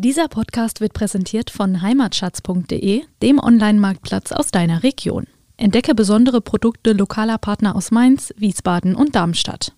Dieser 0.00 0.28
Podcast 0.28 0.80
wird 0.80 0.92
präsentiert 0.92 1.50
von 1.50 1.82
heimatschatz.de, 1.82 3.02
dem 3.20 3.38
Online-Marktplatz 3.40 4.30
aus 4.30 4.52
deiner 4.52 4.84
Region. 4.84 5.26
Entdecke 5.56 5.92
besondere 5.92 6.40
Produkte 6.40 6.92
lokaler 6.92 7.36
Partner 7.36 7.74
aus 7.74 7.90
Mainz, 7.90 8.32
Wiesbaden 8.36 8.94
und 8.94 9.16
Darmstadt. 9.16 9.72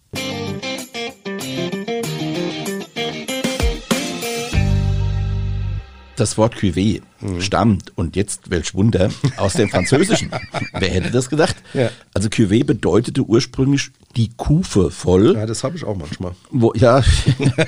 Das 6.20 6.36
Wort 6.36 6.54
Cuvée 6.54 7.00
Mhm. 7.22 7.40
stammt, 7.40 7.92
und 7.96 8.14
jetzt 8.14 8.50
welch 8.50 8.74
Wunder, 8.74 9.08
aus 9.38 9.54
dem 9.54 9.70
Französischen. 9.70 10.30
Wer 10.78 10.90
hätte 10.90 11.10
das 11.10 11.30
gedacht? 11.30 11.56
Ja. 11.72 11.88
Also 12.12 12.28
Cuvée 12.28 12.62
bedeutete 12.62 13.22
ursprünglich 13.22 13.90
die 14.16 14.28
Kufe 14.36 14.90
voll. 14.90 15.34
Ja, 15.34 15.46
das 15.46 15.64
habe 15.64 15.76
ich 15.78 15.84
auch 15.84 15.96
manchmal. 15.96 16.32
Wo, 16.50 16.74
ja, 16.76 17.02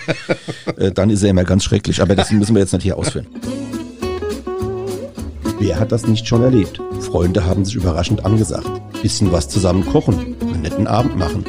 Äh, 0.77 0.93
dann 0.93 1.09
ist 1.09 1.23
er 1.23 1.31
immer 1.31 1.45
ganz 1.45 1.65
schrecklich, 1.65 2.03
aber 2.03 2.15
das 2.15 2.31
müssen 2.31 2.55
wir 2.55 2.61
jetzt 2.61 2.73
nicht 2.75 2.83
hier 2.83 2.99
ausführen. 2.99 3.27
Wer 5.59 5.79
hat 5.81 5.91
das 5.93 6.07
nicht 6.07 6.27
schon 6.29 6.43
erlebt? 6.43 6.79
Freunde 7.01 7.47
haben 7.47 7.65
sich 7.65 7.75
überraschend 7.77 8.25
angesagt. 8.27 8.69
Bisschen 9.01 9.33
was 9.33 9.49
zusammen 9.49 9.87
kochen, 9.87 10.37
einen 10.43 10.61
netten 10.63 10.87
Abend 10.87 11.17
machen. 11.17 11.45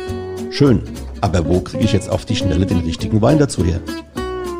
Schön, 0.51 0.83
aber 1.19 1.45
wo 1.47 1.59
kriege 1.59 1.83
ich 1.83 1.91
jetzt 1.91 2.09
auf 2.09 2.23
die 2.25 2.35
Schnelle 2.37 2.65
den 2.65 2.79
richtigen 2.79 3.21
Wein 3.21 3.39
dazu 3.39 3.65
her? 3.65 3.81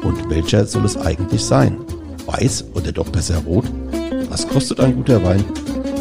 Und 0.04 0.30
welcher 0.30 0.66
soll 0.66 0.84
es 0.84 0.98
eigentlich 0.98 1.42
sein? 1.46 1.78
Weiß 2.26 2.66
oder 2.73 2.91
doch 2.91 3.09
besser 3.09 3.38
rot? 3.40 3.66
Was 4.30 4.48
kostet 4.48 4.80
ein 4.80 4.95
guter 4.95 5.23
Wein? 5.23 5.44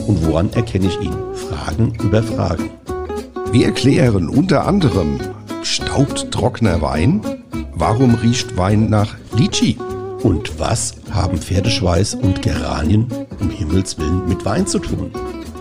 Und 0.06 0.24
woran 0.26 0.50
erkenne 0.52 0.86
ich 0.86 1.00
ihn? 1.00 1.14
Fragen 1.34 1.94
über 2.02 2.22
Fragen. 2.22 2.70
Wir 3.52 3.66
erklären 3.66 4.28
unter 4.28 4.66
anderem, 4.66 5.18
staubt 5.62 6.30
trockener 6.30 6.80
Wein? 6.80 7.20
Warum 7.74 8.14
riecht 8.14 8.56
Wein 8.56 8.88
nach 8.88 9.16
Litchi? 9.36 9.76
Und 10.22 10.58
was 10.58 10.94
haben 11.10 11.36
Pferdeschweiß 11.36 12.14
und 12.14 12.42
Geranien 12.42 13.08
um 13.40 13.50
Himmels 13.50 13.98
Willen 13.98 14.28
mit 14.28 14.44
Wein 14.44 14.66
zu 14.66 14.78
tun? 14.78 15.10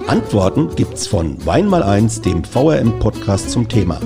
Antworten 0.08 0.76
gibt's 0.76 1.08
von 1.08 1.44
Wein 1.46 1.68
mal 1.68 1.84
eins, 1.84 2.22
dem 2.22 2.44
VRM-Podcast 2.44 3.50
zum 3.50 3.68
Thema. 3.68 4.00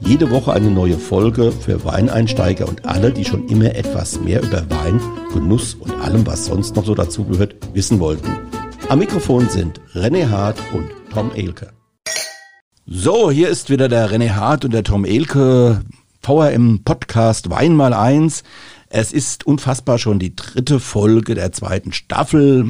Jede 0.00 0.30
Woche 0.30 0.52
eine 0.52 0.70
neue 0.70 0.98
Folge 0.98 1.50
für 1.50 1.84
Weineinsteiger 1.84 2.68
und 2.68 2.84
alle, 2.86 3.12
die 3.12 3.24
schon 3.24 3.48
immer 3.48 3.74
etwas 3.74 4.20
mehr 4.20 4.42
über 4.42 4.62
Wein, 4.70 5.00
Genuss 5.36 5.74
und 5.74 5.92
allem, 6.00 6.26
was 6.26 6.46
sonst 6.46 6.76
noch 6.76 6.86
so 6.86 6.94
dazugehört, 6.94 7.56
wissen 7.74 8.00
wollten. 8.00 8.38
Am 8.88 9.00
Mikrofon 9.00 9.46
sind 9.50 9.82
René 9.92 10.30
Hart 10.30 10.58
und 10.72 10.88
Tom 11.12 11.30
Elke. 11.34 11.72
So, 12.86 13.30
hier 13.30 13.50
ist 13.50 13.68
wieder 13.68 13.88
der 13.90 14.10
René 14.10 14.30
Hart 14.30 14.64
und 14.64 14.72
der 14.72 14.82
Tom 14.82 15.04
Elke, 15.04 15.82
VRM 16.22 16.80
Podcast 16.84 17.50
Wein 17.50 17.76
mal 17.76 17.92
eins. 17.92 18.44
Es 18.88 19.12
ist 19.12 19.46
unfassbar 19.46 19.98
schon 19.98 20.18
die 20.18 20.34
dritte 20.34 20.80
Folge 20.80 21.34
der 21.34 21.52
zweiten 21.52 21.92
Staffel. 21.92 22.64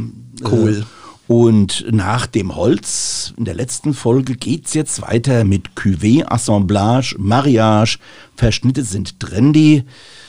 Cool. 0.44 0.80
Äh, 0.80 1.32
Und 1.32 1.86
nach 1.92 2.26
dem 2.26 2.56
Holz 2.56 3.32
in 3.36 3.44
der 3.44 3.54
letzten 3.54 3.94
Folge 3.94 4.34
geht's 4.34 4.74
jetzt 4.74 5.02
weiter 5.02 5.44
mit 5.44 5.70
Cuvée, 5.76 6.24
Assemblage, 6.26 7.14
Mariage. 7.16 7.98
Verschnitte 8.34 8.82
sind 8.82 9.20
trendy. 9.20 9.84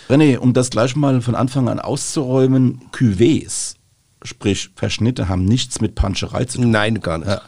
René, 0.09 0.37
um 0.37 0.53
das 0.53 0.69
gleich 0.69 0.95
mal 0.95 1.21
von 1.21 1.35
Anfang 1.35 1.67
an 1.67 1.79
auszuräumen, 1.79 2.81
Cuvées, 2.91 3.75
sprich 4.23 4.69
Verschnitte, 4.75 5.27
haben 5.27 5.45
nichts 5.45 5.81
mit 5.81 5.95
Panscherei 5.95 6.45
zu 6.45 6.59
tun. 6.59 6.71
Nein, 6.71 7.01
gar 7.01 7.17
nicht. 7.17 7.27
Ja. 7.27 7.41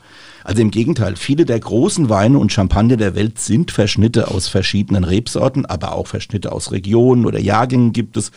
Also 0.49 0.63
im 0.63 0.71
Gegenteil, 0.71 1.15
viele 1.15 1.45
der 1.45 1.59
großen 1.59 2.09
Weine 2.09 2.39
und 2.39 2.51
Champagner 2.51 2.97
der 2.97 3.13
Welt 3.13 3.37
sind 3.37 3.69
Verschnitte 3.69 4.29
aus 4.29 4.47
verschiedenen 4.47 5.03
Rebsorten, 5.03 5.67
aber 5.67 5.91
auch 5.91 6.07
Verschnitte 6.07 6.51
aus 6.51 6.71
Regionen 6.71 7.27
oder 7.27 7.39
Jahrgängen 7.39 7.93
gibt 7.93 8.17
es. 8.17 8.31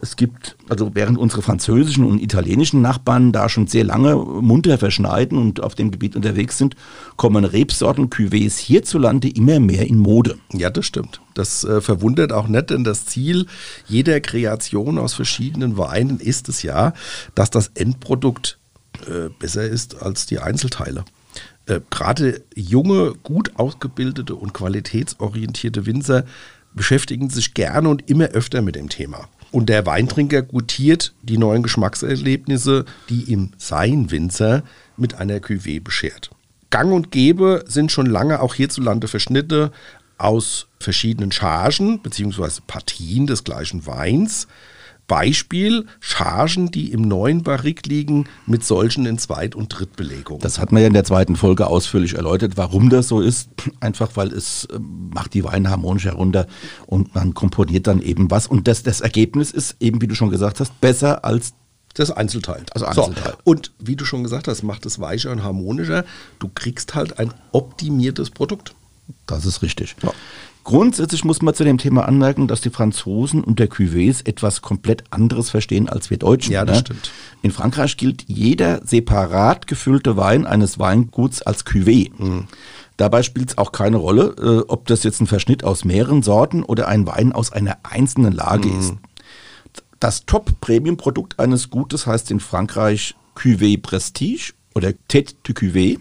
Es 0.00 0.16
gibt, 0.16 0.56
also 0.70 0.92
während 0.94 1.18
unsere 1.18 1.42
französischen 1.42 2.04
und 2.04 2.18
italienischen 2.22 2.80
Nachbarn 2.80 3.32
da 3.32 3.50
schon 3.50 3.66
sehr 3.66 3.84
lange 3.84 4.16
munter 4.16 4.78
verschneiden 4.78 5.36
und 5.36 5.62
auf 5.62 5.74
dem 5.74 5.90
Gebiet 5.90 6.16
unterwegs 6.16 6.56
sind, 6.56 6.76
kommen 7.16 7.44
Rebsorten 7.44 8.08
Cuvées 8.08 8.58
hierzulande 8.58 9.28
immer 9.28 9.60
mehr 9.60 9.86
in 9.86 9.98
Mode. 9.98 10.38
Ja, 10.54 10.70
das 10.70 10.86
stimmt. 10.86 11.20
Das 11.34 11.62
äh, 11.64 11.82
verwundert 11.82 12.32
auch 12.32 12.48
nicht, 12.48 12.70
denn 12.70 12.84
das 12.84 13.04
Ziel 13.04 13.44
jeder 13.86 14.18
Kreation 14.20 14.96
aus 14.96 15.12
verschiedenen 15.12 15.76
Weinen 15.76 16.20
ist 16.20 16.48
es 16.48 16.62
ja, 16.62 16.94
dass 17.34 17.50
das 17.50 17.70
Endprodukt 17.74 18.58
äh, 19.06 19.28
besser 19.38 19.64
ist 19.64 20.00
als 20.00 20.24
die 20.24 20.38
Einzelteile. 20.38 21.04
Äh, 21.70 21.80
Gerade 21.90 22.42
junge, 22.54 23.14
gut 23.22 23.52
ausgebildete 23.56 24.34
und 24.34 24.52
qualitätsorientierte 24.52 25.86
Winzer 25.86 26.24
beschäftigen 26.74 27.30
sich 27.30 27.54
gerne 27.54 27.88
und 27.88 28.10
immer 28.10 28.26
öfter 28.26 28.62
mit 28.62 28.76
dem 28.76 28.88
Thema. 28.88 29.28
Und 29.52 29.68
der 29.68 29.86
Weintrinker 29.86 30.42
gutiert 30.42 31.12
die 31.22 31.38
neuen 31.38 31.62
Geschmackserlebnisse, 31.62 32.84
die 33.08 33.24
ihm 33.24 33.50
sein 33.56 34.10
Winzer 34.10 34.62
mit 34.96 35.14
einer 35.14 35.38
Cuvée 35.38 35.82
beschert. 35.82 36.30
Gang 36.70 36.92
und 36.92 37.10
Gäbe 37.10 37.64
sind 37.66 37.90
schon 37.90 38.06
lange 38.06 38.40
auch 38.40 38.54
hierzulande 38.54 39.08
Verschnitte 39.08 39.72
aus 40.18 40.68
verschiedenen 40.78 41.32
Chargen 41.32 42.00
bzw. 42.00 42.60
Partien 42.66 43.26
des 43.26 43.42
gleichen 43.42 43.86
Weins. 43.86 44.46
Beispiel 45.10 45.86
Chargen, 45.98 46.70
die 46.70 46.92
im 46.92 47.02
neuen 47.02 47.42
Barrik 47.42 47.84
liegen, 47.84 48.28
mit 48.46 48.64
solchen 48.64 49.06
in 49.06 49.18
Zweit- 49.18 49.56
und 49.56 49.66
Drittbelegung. 49.68 50.38
Das 50.38 50.60
hat 50.60 50.70
man 50.70 50.82
ja 50.82 50.86
in 50.86 50.92
der 50.94 51.02
zweiten 51.02 51.34
Folge 51.34 51.66
ausführlich 51.66 52.14
erläutert, 52.14 52.56
warum 52.56 52.90
das 52.90 53.08
so 53.08 53.20
ist. 53.20 53.48
Einfach 53.80 54.10
weil 54.14 54.28
es 54.28 54.66
äh, 54.66 54.78
macht 54.78 55.34
die 55.34 55.42
Weine 55.42 55.68
harmonisch 55.68 56.04
herunter 56.04 56.46
und 56.86 57.12
man 57.12 57.34
komponiert 57.34 57.88
dann 57.88 58.00
eben 58.00 58.30
was. 58.30 58.46
Und 58.46 58.68
das, 58.68 58.84
das 58.84 59.00
Ergebnis 59.00 59.50
ist 59.50 59.74
eben, 59.80 60.00
wie 60.00 60.06
du 60.06 60.14
schon 60.14 60.30
gesagt 60.30 60.60
hast, 60.60 60.80
besser 60.80 61.24
als 61.24 61.54
Das 61.94 62.12
Einzelteil. 62.12 62.62
Also 62.70 62.86
Einzelteil. 62.86 63.32
So, 63.32 63.50
und 63.50 63.72
wie 63.80 63.96
du 63.96 64.04
schon 64.04 64.22
gesagt 64.22 64.46
hast, 64.46 64.62
macht 64.62 64.86
es 64.86 65.00
weicher 65.00 65.32
und 65.32 65.42
harmonischer. 65.42 66.04
Du 66.38 66.48
kriegst 66.54 66.94
halt 66.94 67.18
ein 67.18 67.34
optimiertes 67.50 68.30
Produkt. 68.30 68.76
Das 69.26 69.44
ist 69.44 69.60
richtig. 69.62 69.96
Grundsätzlich 70.62 71.24
muss 71.24 71.42
man 71.42 71.54
zu 71.54 71.64
dem 71.64 71.78
Thema 71.78 72.06
anmerken, 72.06 72.46
dass 72.46 72.60
die 72.60 72.70
Franzosen 72.70 73.42
unter 73.42 73.64
Cuvées 73.64 74.26
etwas 74.26 74.60
komplett 74.62 75.04
anderes 75.10 75.50
verstehen 75.50 75.88
als 75.88 76.10
wir 76.10 76.18
Deutschen. 76.18 76.52
Ja, 76.52 76.64
das 76.64 76.78
ne? 76.78 76.80
stimmt. 76.82 77.10
In 77.42 77.50
Frankreich 77.50 77.96
gilt 77.96 78.24
jeder 78.28 78.80
separat 78.86 79.66
gefüllte 79.66 80.16
Wein 80.16 80.46
eines 80.46 80.78
Weinguts 80.78 81.42
als 81.42 81.64
Cuvée. 81.66 82.10
Mhm. 82.16 82.46
Dabei 82.98 83.22
spielt 83.22 83.50
es 83.50 83.58
auch 83.58 83.72
keine 83.72 83.96
Rolle, 83.96 84.34
äh, 84.38 84.64
ob 84.68 84.86
das 84.86 85.02
jetzt 85.04 85.20
ein 85.22 85.26
Verschnitt 85.26 85.64
aus 85.64 85.84
mehreren 85.86 86.22
Sorten 86.22 86.62
oder 86.62 86.86
ein 86.88 87.06
Wein 87.06 87.32
aus 87.32 87.50
einer 87.50 87.78
einzelnen 87.82 88.32
Lage 88.32 88.68
Mhm. 88.68 88.78
ist. 88.78 88.94
Das 89.98 90.26
Top-Premium-Produkt 90.26 91.38
eines 91.40 91.70
Gutes 91.70 92.06
heißt 92.06 92.30
in 92.30 92.40
Frankreich 92.40 93.14
Cuvée 93.36 93.80
Prestige 93.80 94.52
oder 94.74 94.90
Tête 95.08 95.34
de 95.46 95.54
Cuvée. 95.54 95.98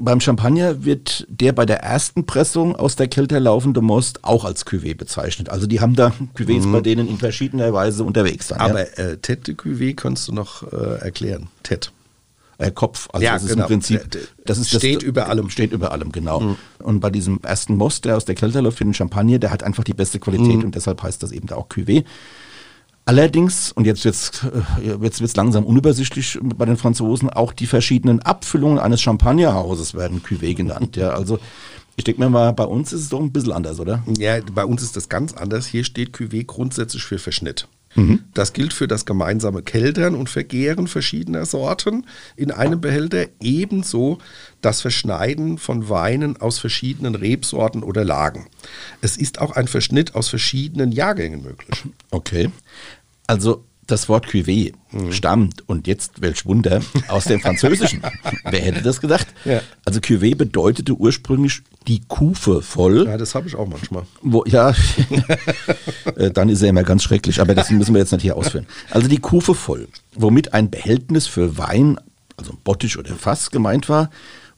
Beim 0.00 0.20
Champagner 0.20 0.84
wird 0.84 1.24
der 1.28 1.52
bei 1.52 1.66
der 1.66 1.80
ersten 1.80 2.26
Pressung 2.26 2.74
aus 2.74 2.96
der 2.96 3.06
Kelter 3.08 3.38
laufende 3.38 3.80
Most 3.80 4.24
auch 4.24 4.44
als 4.44 4.66
Cuvée 4.66 4.96
bezeichnet. 4.96 5.48
Also 5.50 5.66
die 5.66 5.80
haben 5.80 5.94
da 5.94 6.12
Cuvées 6.36 6.70
bei 6.72 6.80
denen 6.80 7.08
in 7.08 7.18
verschiedener 7.18 7.72
Weise 7.72 8.02
unterwegs 8.04 8.48
sein. 8.48 8.60
Aber 8.60 8.80
ja? 8.98 9.04
äh, 9.12 9.16
Tête 9.18 9.44
de 9.46 9.54
Cuvée 9.54 9.94
kannst 9.94 10.26
du 10.28 10.32
noch 10.32 10.64
äh, 10.72 10.98
erklären. 11.00 11.48
Tête. 11.64 11.90
äh, 12.58 12.70
Kopf, 12.72 13.08
also 13.12 13.24
Ja, 13.24 13.34
das 13.34 13.44
ist 13.44 13.50
genau. 13.50 13.62
im 13.64 13.68
Prinzip, 13.68 13.98
Der- 14.00 14.08
der 14.08 14.20
das 14.46 14.58
ist 14.58 14.68
steht 14.74 14.96
das, 14.96 15.02
über 15.04 15.28
allem. 15.28 15.44
Mhm. 15.46 15.50
Steht 15.50 15.72
über 15.72 15.92
allem, 15.92 16.10
genau. 16.12 16.56
Und 16.82 17.00
bei 17.00 17.10
diesem 17.10 17.38
ersten 17.42 17.76
Most, 17.76 18.04
der 18.04 18.16
aus 18.16 18.24
der 18.24 18.34
Kelter 18.34 18.62
läuft 18.62 18.78
für 18.78 18.84
den 18.84 18.94
Champagner, 18.94 19.38
der 19.38 19.50
hat 19.50 19.62
einfach 19.62 19.84
die 19.84 19.94
beste 19.94 20.18
Qualität 20.18 20.56
Mhm. 20.58 20.64
und 20.64 20.74
deshalb 20.74 21.02
heißt 21.02 21.22
das 21.22 21.30
eben 21.32 21.46
da 21.46 21.54
auch 21.56 21.68
Cuvée. 21.68 22.04
Allerdings, 23.06 23.72
und 23.72 23.86
jetzt 23.86 24.04
wird's 24.04 24.30
äh, 24.82 24.94
jetzt 25.02 25.20
wird's 25.20 25.36
langsam 25.36 25.64
unübersichtlich 25.64 26.38
bei 26.42 26.64
den 26.64 26.78
Franzosen, 26.78 27.28
auch 27.28 27.52
die 27.52 27.66
verschiedenen 27.66 28.20
Abfüllungen 28.20 28.78
eines 28.78 29.02
Champagnerhauses 29.02 29.94
werden 29.94 30.22
Cuvée 30.22 30.54
genannt. 30.54 30.96
Ja, 30.96 31.10
also 31.10 31.38
ich 31.96 32.04
denke 32.04 32.22
mir 32.22 32.30
mal, 32.30 32.52
bei 32.52 32.64
uns 32.64 32.92
ist 32.92 33.02
es 33.02 33.08
doch 33.10 33.20
ein 33.20 33.30
bisschen 33.30 33.52
anders, 33.52 33.78
oder? 33.78 34.02
Ja, 34.18 34.38
bei 34.54 34.64
uns 34.64 34.82
ist 34.82 34.96
das 34.96 35.08
ganz 35.08 35.34
anders. 35.34 35.66
Hier 35.66 35.84
steht 35.84 36.16
Cuvée 36.16 36.44
grundsätzlich 36.46 37.04
für 37.04 37.18
Verschnitt. 37.18 37.68
Mhm. 37.94 38.20
Das 38.34 38.52
gilt 38.52 38.72
für 38.72 38.88
das 38.88 39.06
gemeinsame 39.06 39.62
Keltern 39.62 40.14
und 40.14 40.28
Vergären 40.28 40.86
verschiedener 40.86 41.46
Sorten 41.46 42.06
in 42.36 42.50
einem 42.50 42.80
Behälter, 42.80 43.26
ebenso 43.40 44.18
das 44.60 44.80
Verschneiden 44.80 45.58
von 45.58 45.88
Weinen 45.88 46.36
aus 46.40 46.58
verschiedenen 46.58 47.14
Rebsorten 47.14 47.82
oder 47.82 48.04
Lagen. 48.04 48.46
Es 49.00 49.16
ist 49.16 49.40
auch 49.40 49.52
ein 49.52 49.68
Verschnitt 49.68 50.14
aus 50.14 50.28
verschiedenen 50.28 50.92
Jahrgängen 50.92 51.42
möglich. 51.42 51.84
Okay. 52.10 52.50
Also 53.26 53.64
das 53.86 54.08
Wort 54.08 54.26
Cuvée 54.26 54.72
Mhm. 54.92 55.12
stammt, 55.12 55.68
und 55.68 55.86
jetzt 55.88 56.22
welch 56.22 56.46
Wunder, 56.46 56.80
aus 57.08 57.24
dem 57.24 57.40
Französischen. 57.40 58.00
Wer 58.48 58.60
hätte 58.60 58.80
das 58.82 59.00
gedacht? 59.00 59.26
Ja. 59.44 59.60
Also 59.84 59.98
Cuvée 60.00 60.36
bedeutete 60.36 60.94
ursprünglich 60.94 61.62
die 61.88 62.00
Kufe 62.06 62.62
voll. 62.62 63.06
Ja, 63.06 63.16
das 63.18 63.34
habe 63.34 63.48
ich 63.48 63.56
auch 63.56 63.66
manchmal. 63.68 64.04
Wo, 64.22 64.44
ja, 64.46 64.72
Äh, 66.16 66.30
dann 66.30 66.48
ist 66.48 66.62
er 66.62 66.68
immer 66.68 66.82
ganz 66.84 67.02
schrecklich, 67.02 67.40
aber 67.40 67.54
das 67.54 67.70
müssen 67.70 67.94
wir 67.94 68.00
jetzt 68.00 68.12
nicht 68.12 68.22
hier 68.22 68.36
ausführen. 68.36 68.66
Also 68.90 69.08
die 69.08 69.18
Kufe 69.18 69.54
voll, 69.54 69.88
womit 70.14 70.52
ein 70.54 70.70
Behältnis 70.70 71.26
für 71.26 71.58
Wein, 71.58 71.98
also 72.36 72.52
Bottich 72.62 72.98
oder 72.98 73.14
Fass 73.14 73.50
gemeint 73.50 73.88
war. 73.88 74.10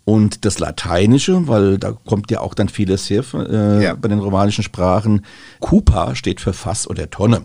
Und 0.05 0.45
das 0.45 0.59
Lateinische, 0.61 1.49
weil 1.49 1.79
da 1.79 1.93
kommt 1.93 2.31
ja 2.31 2.41
auch 2.41 2.55
dann 2.55 2.69
vieles 2.69 3.09
her 3.11 3.25
äh, 3.35 3.83
Ja. 3.85 3.95
bei 3.95 4.09
den 4.09 4.21
romanischen 4.21 4.63
Sprachen. 4.63 5.25
Kupa 5.61 6.15
steht 6.15 6.41
für 6.41 6.53
Fass 6.53 6.89
oder 6.89 7.11
Tonne. 7.11 7.43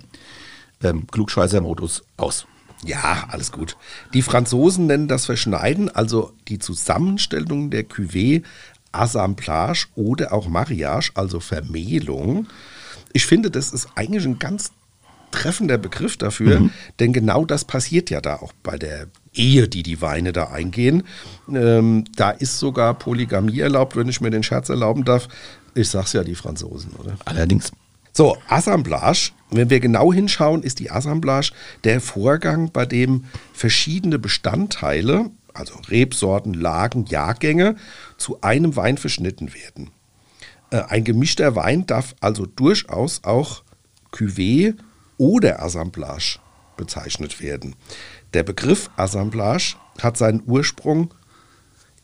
Ähm, 0.83 1.07
Klugscheißer-Modus 1.07 2.03
aus. 2.17 2.45
Ja, 2.83 3.25
alles 3.29 3.51
gut. 3.51 3.77
Die 4.13 4.21
Franzosen 4.23 4.87
nennen 4.87 5.07
das 5.07 5.25
Verschneiden, 5.25 5.89
also 5.89 6.33
die 6.47 6.57
Zusammenstellung 6.59 7.69
der 7.69 7.87
Cuvée 7.87 8.43
Assemblage 8.91 9.87
oder 9.95 10.33
auch 10.33 10.47
Mariage, 10.47 11.11
also 11.13 11.39
Vermählung. 11.39 12.47
Ich 13.13 13.25
finde, 13.25 13.51
das 13.51 13.71
ist 13.71 13.89
eigentlich 13.95 14.25
ein 14.25 14.39
ganz 14.39 14.71
treffender 15.31 15.77
Begriff 15.77 16.17
dafür, 16.17 16.59
mhm. 16.59 16.71
denn 16.99 17.13
genau 17.13 17.45
das 17.45 17.63
passiert 17.63 18.09
ja 18.09 18.19
da 18.19 18.37
auch 18.37 18.51
bei 18.63 18.77
der 18.77 19.07
Ehe, 19.33 19.69
die 19.69 19.83
die 19.83 20.01
Weine 20.01 20.33
da 20.33 20.45
eingehen. 20.49 21.03
Ähm, 21.49 22.03
da 22.15 22.31
ist 22.31 22.59
sogar 22.59 22.93
Polygamie 22.95 23.59
erlaubt, 23.59 23.95
wenn 23.95 24.09
ich 24.09 24.19
mir 24.19 24.29
den 24.29 24.43
Scherz 24.43 24.67
erlauben 24.67 25.05
darf. 25.05 25.29
Ich 25.73 25.89
sag's 25.89 26.11
ja, 26.11 26.23
die 26.23 26.35
Franzosen, 26.35 26.91
oder? 26.99 27.15
Allerdings. 27.23 27.71
So, 28.13 28.37
Assemblage, 28.49 29.31
wenn 29.51 29.69
wir 29.69 29.79
genau 29.79 30.11
hinschauen, 30.11 30.63
ist 30.63 30.79
die 30.79 30.91
Assemblage 30.91 31.51
der 31.83 32.01
Vorgang, 32.01 32.71
bei 32.71 32.85
dem 32.85 33.25
verschiedene 33.53 34.19
Bestandteile, 34.19 35.29
also 35.53 35.75
Rebsorten, 35.89 36.53
Lagen, 36.53 37.05
Jahrgänge, 37.05 37.75
zu 38.17 38.41
einem 38.41 38.75
Wein 38.75 38.97
verschnitten 38.97 39.53
werden. 39.53 39.91
Äh, 40.71 40.81
ein 40.89 41.03
gemischter 41.03 41.55
Wein 41.55 41.85
darf 41.85 42.15
also 42.19 42.45
durchaus 42.45 43.23
auch 43.23 43.63
Cuvée 44.11 44.75
oder 45.17 45.61
Assemblage 45.61 46.39
bezeichnet 46.75 47.41
werden. 47.41 47.75
Der 48.33 48.43
Begriff 48.43 48.89
Assemblage 48.97 49.75
hat 50.01 50.17
seinen 50.17 50.43
Ursprung 50.45 51.13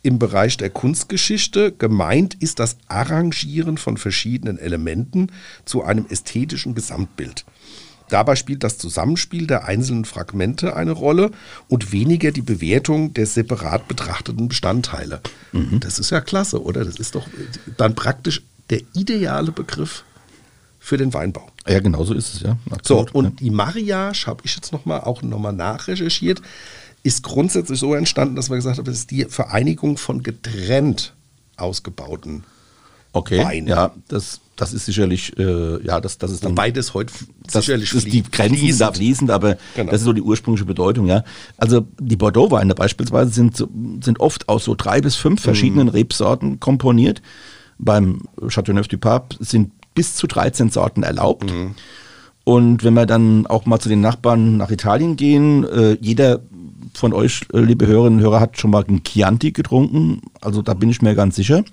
im 0.07 0.19
Bereich 0.19 0.55
der 0.55 0.69
Kunstgeschichte. 0.69 1.73
Gemeint 1.73 2.33
ist 2.35 2.59
das 2.59 2.77
Arrangieren 2.87 3.77
von 3.77 3.97
verschiedenen 3.97 4.57
Elementen 4.57 5.27
zu 5.65 5.83
einem 5.83 6.05
ästhetischen 6.09 6.73
Gesamtbild. 6.73 7.45
Dabei 8.09 8.37
spielt 8.37 8.63
das 8.63 8.77
Zusammenspiel 8.77 9.47
der 9.47 9.65
einzelnen 9.65 10.05
Fragmente 10.05 10.77
eine 10.77 10.93
Rolle 10.93 11.31
und 11.67 11.91
weniger 11.91 12.31
die 12.31 12.41
Bewertung 12.41 13.13
der 13.13 13.25
separat 13.25 13.89
betrachteten 13.89 14.47
Bestandteile. 14.47 15.19
Mhm. 15.51 15.81
Das 15.81 15.99
ist 15.99 16.11
ja 16.11 16.21
klasse, 16.21 16.63
oder? 16.63 16.85
Das 16.85 16.95
ist 16.95 17.15
doch 17.15 17.27
dann 17.75 17.93
praktisch 17.93 18.43
der 18.69 18.79
ideale 18.93 19.51
Begriff 19.51 20.05
für 20.79 20.95
den 20.95 21.13
Weinbau. 21.13 21.49
Ja, 21.67 21.81
genau 21.81 22.05
so 22.05 22.13
ist 22.13 22.33
es, 22.33 22.39
ja. 22.39 22.57
Absolut, 22.69 23.09
so, 23.09 23.15
und 23.19 23.41
die 23.41 23.49
Mariage 23.49 24.25
habe 24.25 24.41
ich 24.45 24.55
jetzt 24.55 24.71
nochmal 24.71 25.01
auch 25.01 25.21
nochmal 25.21 25.51
nachrecherchiert 25.51 26.41
ist 27.03 27.23
grundsätzlich 27.23 27.79
so 27.79 27.93
entstanden, 27.93 28.35
dass 28.35 28.49
wir 28.49 28.57
gesagt 28.57 28.77
haben, 28.77 28.85
das 28.85 28.97
ist 28.97 29.11
die 29.11 29.25
Vereinigung 29.25 29.97
von 29.97 30.23
getrennt 30.23 31.13
ausgebauten 31.55 32.43
okay, 33.13 33.43
Weinen. 33.43 33.67
Ja, 33.67 33.91
das, 34.07 34.41
das 34.55 34.73
ist 34.73 34.85
sicherlich, 34.85 35.37
äh, 35.37 35.83
ja, 35.83 35.99
das, 35.99 36.17
das 36.17 36.31
ist 36.31 36.43
dann. 36.43 36.51
Wobei 36.51 36.71
das 36.71 36.93
heute 36.93 37.13
das, 37.51 37.65
sicherlich 37.65 37.89
das 37.89 38.03
ist 38.03 38.13
die 38.13 38.23
Grenzen 38.23 38.57
fließend. 38.57 38.81
da 38.81 38.91
fließend, 38.93 39.31
aber 39.31 39.57
genau. 39.75 39.91
das 39.91 40.01
ist 40.01 40.05
so 40.05 40.13
die 40.13 40.21
ursprüngliche 40.21 40.65
Bedeutung, 40.65 41.07
ja. 41.07 41.23
Also 41.57 41.85
die 41.99 42.15
Bordeaux-Weine 42.15 42.75
beispielsweise 42.75 43.31
sind, 43.31 43.57
sind 43.57 44.19
oft 44.19 44.49
aus 44.49 44.65
so 44.65 44.75
drei 44.75 45.01
bis 45.01 45.15
fünf 45.15 45.41
verschiedenen 45.41 45.87
mhm. 45.87 45.93
Rebsorten 45.93 46.59
komponiert. 46.59 47.21
Beim 47.79 48.21
Chateauneuf 48.47 48.87
du 48.87 48.97
Pape 48.97 49.35
sind 49.39 49.71
bis 49.93 50.15
zu 50.15 50.27
13 50.27 50.69
Sorten 50.69 51.03
erlaubt. 51.03 51.51
Mhm. 51.51 51.75
Und 52.43 52.83
wenn 52.83 52.93
wir 52.93 53.05
dann 53.05 53.45
auch 53.45 53.65
mal 53.65 53.79
zu 53.79 53.89
den 53.89 53.99
Nachbarn 53.99 54.57
nach 54.57 54.71
Italien 54.71 55.17
gehen, 55.17 55.65
äh, 55.65 55.97
jeder 55.99 56.39
von 56.93 57.13
euch, 57.13 57.41
äh, 57.53 57.59
liebe 57.59 57.87
Hörerinnen 57.87 58.19
und 58.19 58.25
Hörer, 58.25 58.39
hat 58.39 58.59
schon 58.59 58.71
mal 58.71 58.83
einen 58.85 59.03
Chianti 59.03 59.51
getrunken. 59.51 60.21
Also 60.41 60.61
da 60.61 60.73
bin 60.73 60.89
ich 60.89 61.01
mir 61.01 61.15
ganz 61.15 61.35
sicher. 61.35 61.63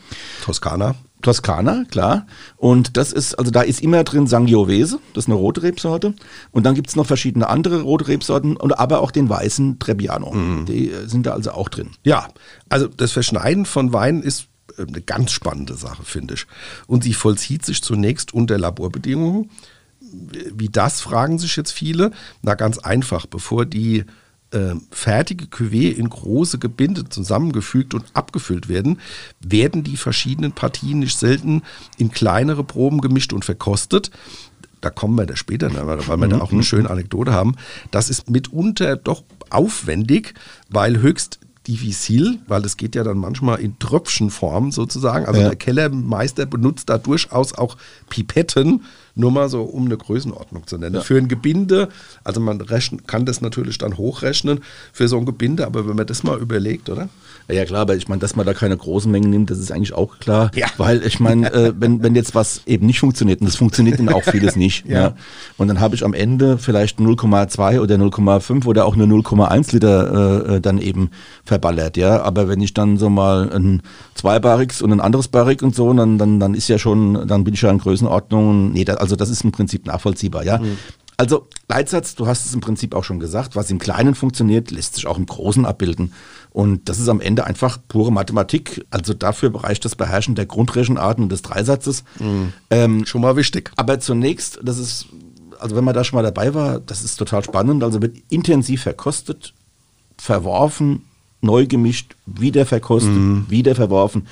Toskana. 0.45 0.95
Toskana, 1.25 1.85
klar. 1.91 2.27
Und 2.57 2.97
das 2.97 3.13
ist, 3.13 3.35
also 3.39 3.51
da 3.51 3.63
ist 3.63 3.81
immer 3.81 4.05
drin 4.05 4.27
Sangiovese, 4.27 5.01
das 5.15 5.25
ist 5.25 5.29
eine 5.29 5.39
rote 5.39 5.63
Rebsorte. 5.63 6.15
Und 6.53 6.65
dann 6.65 6.75
gibt 6.75 6.89
es 6.89 6.97
noch 6.97 7.07
verschiedene 7.07 7.49
andere 7.49 7.81
rote 7.81 8.09
Rebsorten, 8.09 8.57
und 8.57 8.79
aber 8.79 9.01
auch 9.01 9.11
den 9.11 9.29
weißen 9.29 9.79
Trebbiano. 9.79 10.33
Mhm. 10.33 10.67
Die 10.67 10.91
äh, 10.91 11.09
sind 11.09 11.27
da 11.27 11.33
also 11.33 11.53
auch 11.53 11.71
drin. 11.71 11.91
Ja, 12.05 12.29
also 12.69 12.89
das 12.89 13.13
Verschneiden 13.13 13.65
von 13.65 13.93
Wein 13.95 14.23
ist 14.23 14.49
äh, 14.77 14.83
eine 14.83 15.01
ganz 15.01 15.33
spannende 15.33 15.75
Sache, 15.75 16.05
finde 16.05 16.35
ich. 16.35 16.47
Und 16.87 17.05
sie 17.05 17.15
vollzieht 17.15 17.65
sich 17.65 17.83
zunächst 17.83 18.35
unter 18.35 18.59
Laborbedingungen. 18.59 19.51
Wie 20.53 20.69
das, 20.69 21.01
fragen 21.01 21.39
sich 21.39 21.57
jetzt 21.57 21.73
viele. 21.73 22.11
Na, 22.43 22.55
ganz 22.55 22.79
einfach, 22.79 23.25
bevor 23.25 23.65
die 23.65 24.05
äh, 24.55 24.75
fertige 24.91 25.47
Cuvée 25.47 25.91
in 25.91 26.09
große 26.09 26.59
Gebinde 26.59 27.09
zusammengefügt 27.09 27.95
und 27.95 28.05
abgefüllt 28.15 28.69
werden, 28.69 29.01
werden 29.41 29.83
die 29.83 29.97
verschiedenen 29.97 30.53
Partien 30.53 31.01
nicht 31.01 31.19
selten 31.19 31.63
in 31.99 32.11
kleinere 32.11 32.65
Proben 32.65 33.01
gemischt 33.01 33.33
und 33.33 33.45
verkostet. 33.45 34.11
Da 34.81 34.91
kommen 34.91 35.17
wir 35.17 35.27
da 35.27 35.35
später, 35.35 35.71
ne, 35.71 35.87
weil 35.87 36.21
wir 36.21 36.29
da 36.29 36.41
auch 36.41 36.51
eine 36.51 36.59
mhm. 36.59 36.65
schöne 36.65 36.91
Anekdote 36.91 37.33
haben. 37.33 37.57
Das 37.91 38.11
ist 38.11 38.31
mitunter 38.31 38.97
doch 38.97 39.25
aufwendig, 39.51 40.35
weil 40.69 41.01
höchst 41.01 41.41
diffizil, 41.67 42.39
weil 42.47 42.65
es 42.65 42.77
geht 42.77 42.95
ja 42.95 43.05
dann 43.05 43.19
manchmal 43.19 43.61
in 43.61 43.79
Tröpfchenform 43.79 44.71
sozusagen. 44.71 45.27
Also 45.27 45.41
ja. 45.41 45.49
der 45.49 45.57
Kellermeister 45.57 46.47
benutzt 46.47 46.91
da 46.91 46.99
durchaus 46.99 47.55
auch 47.55 47.77
Pipetten, 48.11 48.83
nur 49.15 49.31
mal 49.31 49.49
so, 49.49 49.63
um 49.63 49.87
eine 49.87 49.97
Größenordnung 49.97 50.67
zu 50.67 50.77
nennen. 50.77 50.97
Ja. 50.97 51.01
Für 51.01 51.17
ein 51.17 51.29
Gebinde, 51.29 51.89
also 52.25 52.41
man 52.41 52.61
rechnen, 52.61 53.07
kann 53.07 53.25
das 53.25 53.41
natürlich 53.41 53.79
dann 53.79 53.97
hochrechnen 53.97 54.61
für 54.93 55.09
so 55.09 55.17
ein 55.19 55.25
Gebinde, 55.25 55.67
aber 55.67 55.89
wenn 55.89 55.97
man 55.97 56.07
das 56.07 56.23
mal 56.25 56.39
überlegt, 56.39 56.91
oder? 56.91 57.09
Ja 57.49 57.65
klar, 57.65 57.83
aber 57.83 57.95
ich 57.95 58.09
meine, 58.09 58.21
dass 58.21 58.37
man 58.37 58.47
da 58.47 58.55
keine 58.55 58.77
großen 58.77 59.11
Mengen 59.11 59.31
nimmt, 59.31 59.51
das 59.51 59.59
ist 59.59 59.71
eigentlich 59.71 59.93
auch 59.93 60.19
klar. 60.19 60.51
Ja. 60.55 60.67
Weil 60.79 61.07
ich 61.07 61.21
meine, 61.21 61.53
äh, 61.53 61.73
wenn, 61.79 62.03
wenn 62.03 62.15
jetzt 62.15 62.35
was 62.35 62.63
eben 62.67 62.87
nicht 62.87 62.99
funktioniert, 62.99 63.41
und 63.41 63.47
das 63.47 63.57
funktioniert 63.57 63.99
dann 63.99 64.09
auch 64.09 64.25
vieles 64.25 64.57
nicht. 64.57 64.87
ja. 64.89 65.01
ja. 65.01 65.17
Und 65.59 65.69
dann 65.69 65.79
habe 65.81 65.95
ich 65.95 66.05
am 66.05 66.15
Ende 66.15 66.59
vielleicht 66.59 66.99
0,2 66.99 67.81
oder 67.81 67.95
0,5 67.97 68.67
oder 68.67 68.87
auch 68.87 68.97
nur 68.97 69.07
0,1 69.07 69.73
Liter 69.73 70.49
äh, 70.49 70.57
äh, 70.57 70.61
dann 70.61 70.79
eben 70.79 71.11
verballert, 71.55 71.97
ja. 71.97 72.21
Aber 72.23 72.49
wenn 72.49 72.61
ich 72.61 72.75
dann 72.75 72.97
so 72.97 73.09
mal 73.09 73.51
ein 73.53 73.83
zwei 74.15 74.41
Barriques 74.41 74.83
und 74.83 74.93
ein 74.93 75.01
anderes 75.01 75.29
Barrique 75.29 75.65
und 75.65 75.75
so, 75.75 75.93
dann, 75.93 76.19
dann, 76.19 76.41
dann 76.41 76.55
ist 76.55 76.69
ja 76.69 76.79
schon, 76.79 77.29
dann 77.29 77.45
bin 77.45 77.55
ich 77.55 77.63
ja 77.63 77.71
in 77.71 77.79
Größenordnung. 77.79 78.73
Nee, 78.73 78.85
das, 78.85 78.97
also 78.97 79.15
das 79.15 79.31
ist 79.31 79.45
im 79.45 79.53
Prinzip 79.53 79.87
nachvollziehbar, 79.87 80.45
ja. 80.45 80.59
Mhm. 80.59 80.79
Also 81.17 81.47
Leitsatz, 81.69 82.17
du 82.17 82.27
hast 82.27 82.45
es 82.45 82.55
im 82.55 82.61
Prinzip 82.61 82.93
auch 82.93 83.05
schon 83.05 83.21
gesagt, 83.21 83.55
was 83.55 83.71
im 83.71 83.79
Kleinen 83.79 84.17
funktioniert, 84.17 84.73
lässt 84.73 84.97
sich 84.97 85.07
auch 85.07 85.17
im 85.17 85.27
Großen 85.27 85.65
abbilden. 85.65 86.13
Und 86.51 86.89
das 86.89 86.99
ist 86.99 87.09
am 87.09 87.21
Ende 87.21 87.45
einfach 87.45 87.79
pure 87.87 88.11
Mathematik. 88.11 88.85
Also 88.91 89.15
dafür 89.15 89.55
reicht 89.55 89.85
das 89.85 89.95
Beherrschen 89.95 90.35
der 90.35 90.47
Grundrechenarten 90.47 91.23
und 91.23 91.31
des 91.31 91.43
Dreisatzes. 91.43 92.03
Mhm. 92.19 92.53
Ähm, 92.71 93.07
schon 93.07 93.21
mal 93.21 93.37
wichtig. 93.37 93.71
Aber 93.77 94.01
zunächst, 94.01 94.59
das 94.65 94.79
ist, 94.79 95.07
also 95.61 95.77
wenn 95.77 95.85
man 95.85 95.95
da 95.95 96.03
schon 96.03 96.17
mal 96.17 96.25
dabei 96.25 96.53
war, 96.53 96.81
das 96.81 97.05
ist 97.05 97.15
total 97.17 97.45
spannend. 97.45 97.85
Also 97.85 98.03
wird 98.03 98.17
intensiv 98.29 98.83
verkostet, 98.83 99.55
verworfen, 100.19 101.03
neu 101.45 101.67
gemischt, 101.67 102.17
wieder 102.27 102.67
verkostet, 102.67 103.13
mhm. 103.13 103.47
wieder 103.49 103.75
verworfen. 103.75 104.27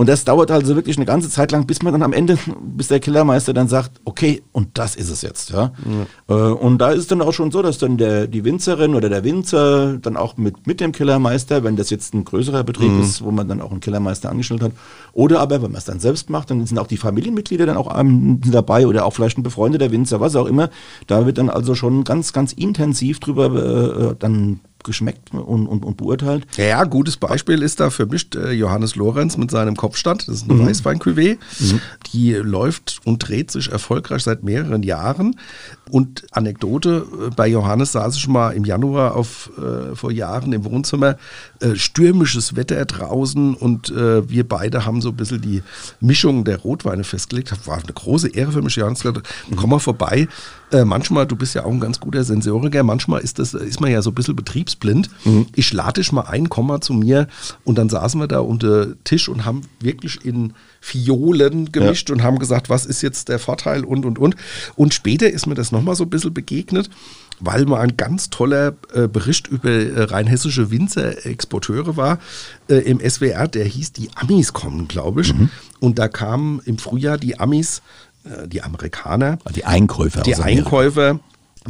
Und 0.00 0.08
das 0.08 0.24
dauert 0.24 0.50
also 0.50 0.76
wirklich 0.76 0.96
eine 0.96 1.04
ganze 1.04 1.28
Zeit 1.28 1.52
lang, 1.52 1.66
bis 1.66 1.82
man 1.82 1.92
dann 1.92 2.02
am 2.02 2.14
Ende, 2.14 2.38
bis 2.62 2.88
der 2.88 3.00
Kellermeister 3.00 3.52
dann 3.52 3.68
sagt, 3.68 4.00
okay, 4.06 4.42
und 4.50 4.78
das 4.78 4.96
ist 4.96 5.10
es 5.10 5.20
jetzt. 5.20 5.50
Ja? 5.50 5.72
ja. 6.28 6.34
Äh, 6.34 6.52
und 6.54 6.78
da 6.78 6.92
ist 6.92 7.00
es 7.00 7.06
dann 7.08 7.20
auch 7.20 7.34
schon 7.34 7.50
so, 7.50 7.60
dass 7.60 7.76
dann 7.76 7.98
der, 7.98 8.26
die 8.26 8.44
Winzerin 8.44 8.94
oder 8.94 9.10
der 9.10 9.24
Winzer 9.24 9.98
dann 9.98 10.16
auch 10.16 10.38
mit, 10.38 10.66
mit 10.66 10.80
dem 10.80 10.92
Kellermeister, 10.92 11.64
wenn 11.64 11.76
das 11.76 11.90
jetzt 11.90 12.14
ein 12.14 12.24
größerer 12.24 12.64
Betrieb 12.64 12.90
mhm. 12.90 13.02
ist, 13.02 13.22
wo 13.22 13.30
man 13.30 13.46
dann 13.46 13.60
auch 13.60 13.72
einen 13.72 13.80
Kellermeister 13.80 14.30
angestellt 14.30 14.62
hat, 14.62 14.72
oder 15.12 15.40
aber 15.40 15.56
wenn 15.60 15.72
man 15.72 15.78
es 15.78 15.84
dann 15.84 16.00
selbst 16.00 16.30
macht, 16.30 16.50
dann 16.50 16.64
sind 16.64 16.78
auch 16.78 16.86
die 16.86 16.96
Familienmitglieder 16.96 17.66
dann 17.66 17.76
auch 17.76 17.94
dabei 18.50 18.86
oder 18.86 19.04
auch 19.04 19.12
vielleicht 19.12 19.36
ein 19.36 19.42
befreundeter 19.42 19.90
Winzer, 19.90 20.20
was 20.20 20.34
auch 20.34 20.46
immer. 20.46 20.70
Da 21.08 21.26
wird 21.26 21.36
dann 21.36 21.50
also 21.50 21.74
schon 21.74 22.04
ganz, 22.04 22.32
ganz 22.32 22.54
intensiv 22.54 23.20
drüber 23.20 24.12
äh, 24.12 24.16
dann 24.18 24.60
geschmeckt 24.84 25.32
und, 25.32 25.66
und, 25.66 25.84
und 25.84 25.96
beurteilt. 25.96 26.46
Ja, 26.56 26.84
gutes 26.84 27.16
Beispiel 27.16 27.62
ist 27.62 27.80
da 27.80 27.90
für 27.90 28.06
mich 28.06 28.28
äh, 28.34 28.52
Johannes 28.52 28.96
Lorenz 28.96 29.36
mit 29.36 29.50
seinem 29.50 29.76
Kopfstand. 29.76 30.28
Das 30.28 30.36
ist 30.36 30.50
eine 30.50 30.54
mhm. 30.54 30.68
Weißwein-Cuvée. 30.68 31.38
Mhm. 31.58 31.80
Die 32.12 32.32
läuft 32.34 33.00
und 33.04 33.18
dreht 33.28 33.50
sich 33.50 33.70
erfolgreich 33.70 34.22
seit 34.22 34.42
mehreren 34.42 34.82
Jahren. 34.82 35.36
Und 35.90 36.26
Anekdote, 36.30 37.06
äh, 37.26 37.30
bei 37.34 37.48
Johannes 37.48 37.92
saß 37.92 38.16
ich 38.16 38.28
mal 38.28 38.50
im 38.50 38.64
Januar 38.64 39.16
auf, 39.16 39.50
äh, 39.58 39.94
vor 39.94 40.12
Jahren 40.12 40.52
im 40.52 40.64
Wohnzimmer, 40.64 41.16
äh, 41.60 41.74
stürmisches 41.74 42.56
Wetter 42.56 42.84
draußen 42.84 43.54
und 43.54 43.90
äh, 43.90 44.28
wir 44.28 44.48
beide 44.48 44.86
haben 44.86 45.00
so 45.00 45.10
ein 45.10 45.16
bisschen 45.16 45.40
die 45.40 45.62
Mischung 46.00 46.44
der 46.44 46.58
Rotweine 46.58 47.04
festgelegt. 47.04 47.52
War 47.66 47.78
eine 47.78 47.92
große 47.92 48.28
Ehre 48.28 48.52
für 48.52 48.62
mich. 48.62 48.76
Johannes 48.76 49.00
gesagt, 49.02 49.28
komm 49.56 49.70
mal 49.70 49.78
vorbei. 49.78 50.28
Äh, 50.72 50.84
manchmal, 50.84 51.26
du 51.26 51.34
bist 51.34 51.54
ja 51.54 51.64
auch 51.64 51.70
ein 51.70 51.80
ganz 51.80 51.98
guter 51.98 52.22
Sensoriker, 52.22 52.84
manchmal 52.84 53.22
ist, 53.22 53.40
das, 53.40 53.54
ist 53.54 53.80
man 53.80 53.90
ja 53.90 54.02
so 54.02 54.10
ein 54.10 54.14
bisschen 54.14 54.36
betriebsblind. 54.36 55.10
Mhm. 55.24 55.46
Ich 55.56 55.72
lade 55.72 56.00
dich 56.00 56.12
mal 56.12 56.22
ein, 56.22 56.48
komm 56.48 56.68
mal 56.68 56.80
zu 56.80 56.92
mir 56.92 57.26
und 57.64 57.76
dann 57.76 57.88
saßen 57.88 58.20
wir 58.20 58.28
da 58.28 58.38
unter 58.38 58.94
Tisch 59.02 59.28
und 59.28 59.44
haben 59.44 59.62
wirklich 59.80 60.24
in 60.24 60.52
Fiolen 60.80 61.72
gemischt 61.72 62.08
ja. 62.08 62.14
und 62.14 62.22
haben 62.22 62.38
gesagt, 62.38 62.70
was 62.70 62.86
ist 62.86 63.02
jetzt 63.02 63.28
der 63.28 63.38
Vorteil 63.38 63.84
und 63.84 64.06
und 64.06 64.18
und. 64.18 64.36
Und 64.76 64.94
später 64.94 65.28
ist 65.28 65.46
mir 65.46 65.54
das 65.54 65.72
nochmal 65.80 65.96
so 65.96 66.04
ein 66.04 66.10
bisschen 66.10 66.34
begegnet, 66.34 66.90
weil 67.40 67.64
mal 67.64 67.80
ein 67.80 67.96
ganz 67.96 68.30
toller 68.30 68.74
äh, 68.92 69.08
Bericht 69.08 69.48
über 69.48 69.70
äh, 69.70 70.02
rheinhessische 70.02 70.70
Winzer-Exporteure 70.70 71.96
war 71.96 72.18
äh, 72.68 72.76
im 72.76 73.00
SWR, 73.00 73.48
der 73.48 73.64
hieß 73.64 73.92
Die 73.92 74.10
Amis 74.14 74.52
kommen, 74.52 74.88
glaube 74.88 75.22
ich. 75.22 75.34
Mhm. 75.34 75.50
Und 75.80 75.98
da 75.98 76.08
kamen 76.08 76.60
im 76.66 76.78
Frühjahr 76.78 77.16
die 77.16 77.40
Amis, 77.40 77.82
äh, 78.24 78.46
die 78.46 78.62
Amerikaner. 78.62 79.38
Die 79.54 79.64
Einkäufer. 79.64 80.22
Die 80.22 80.36
Einkäufer 80.36 81.20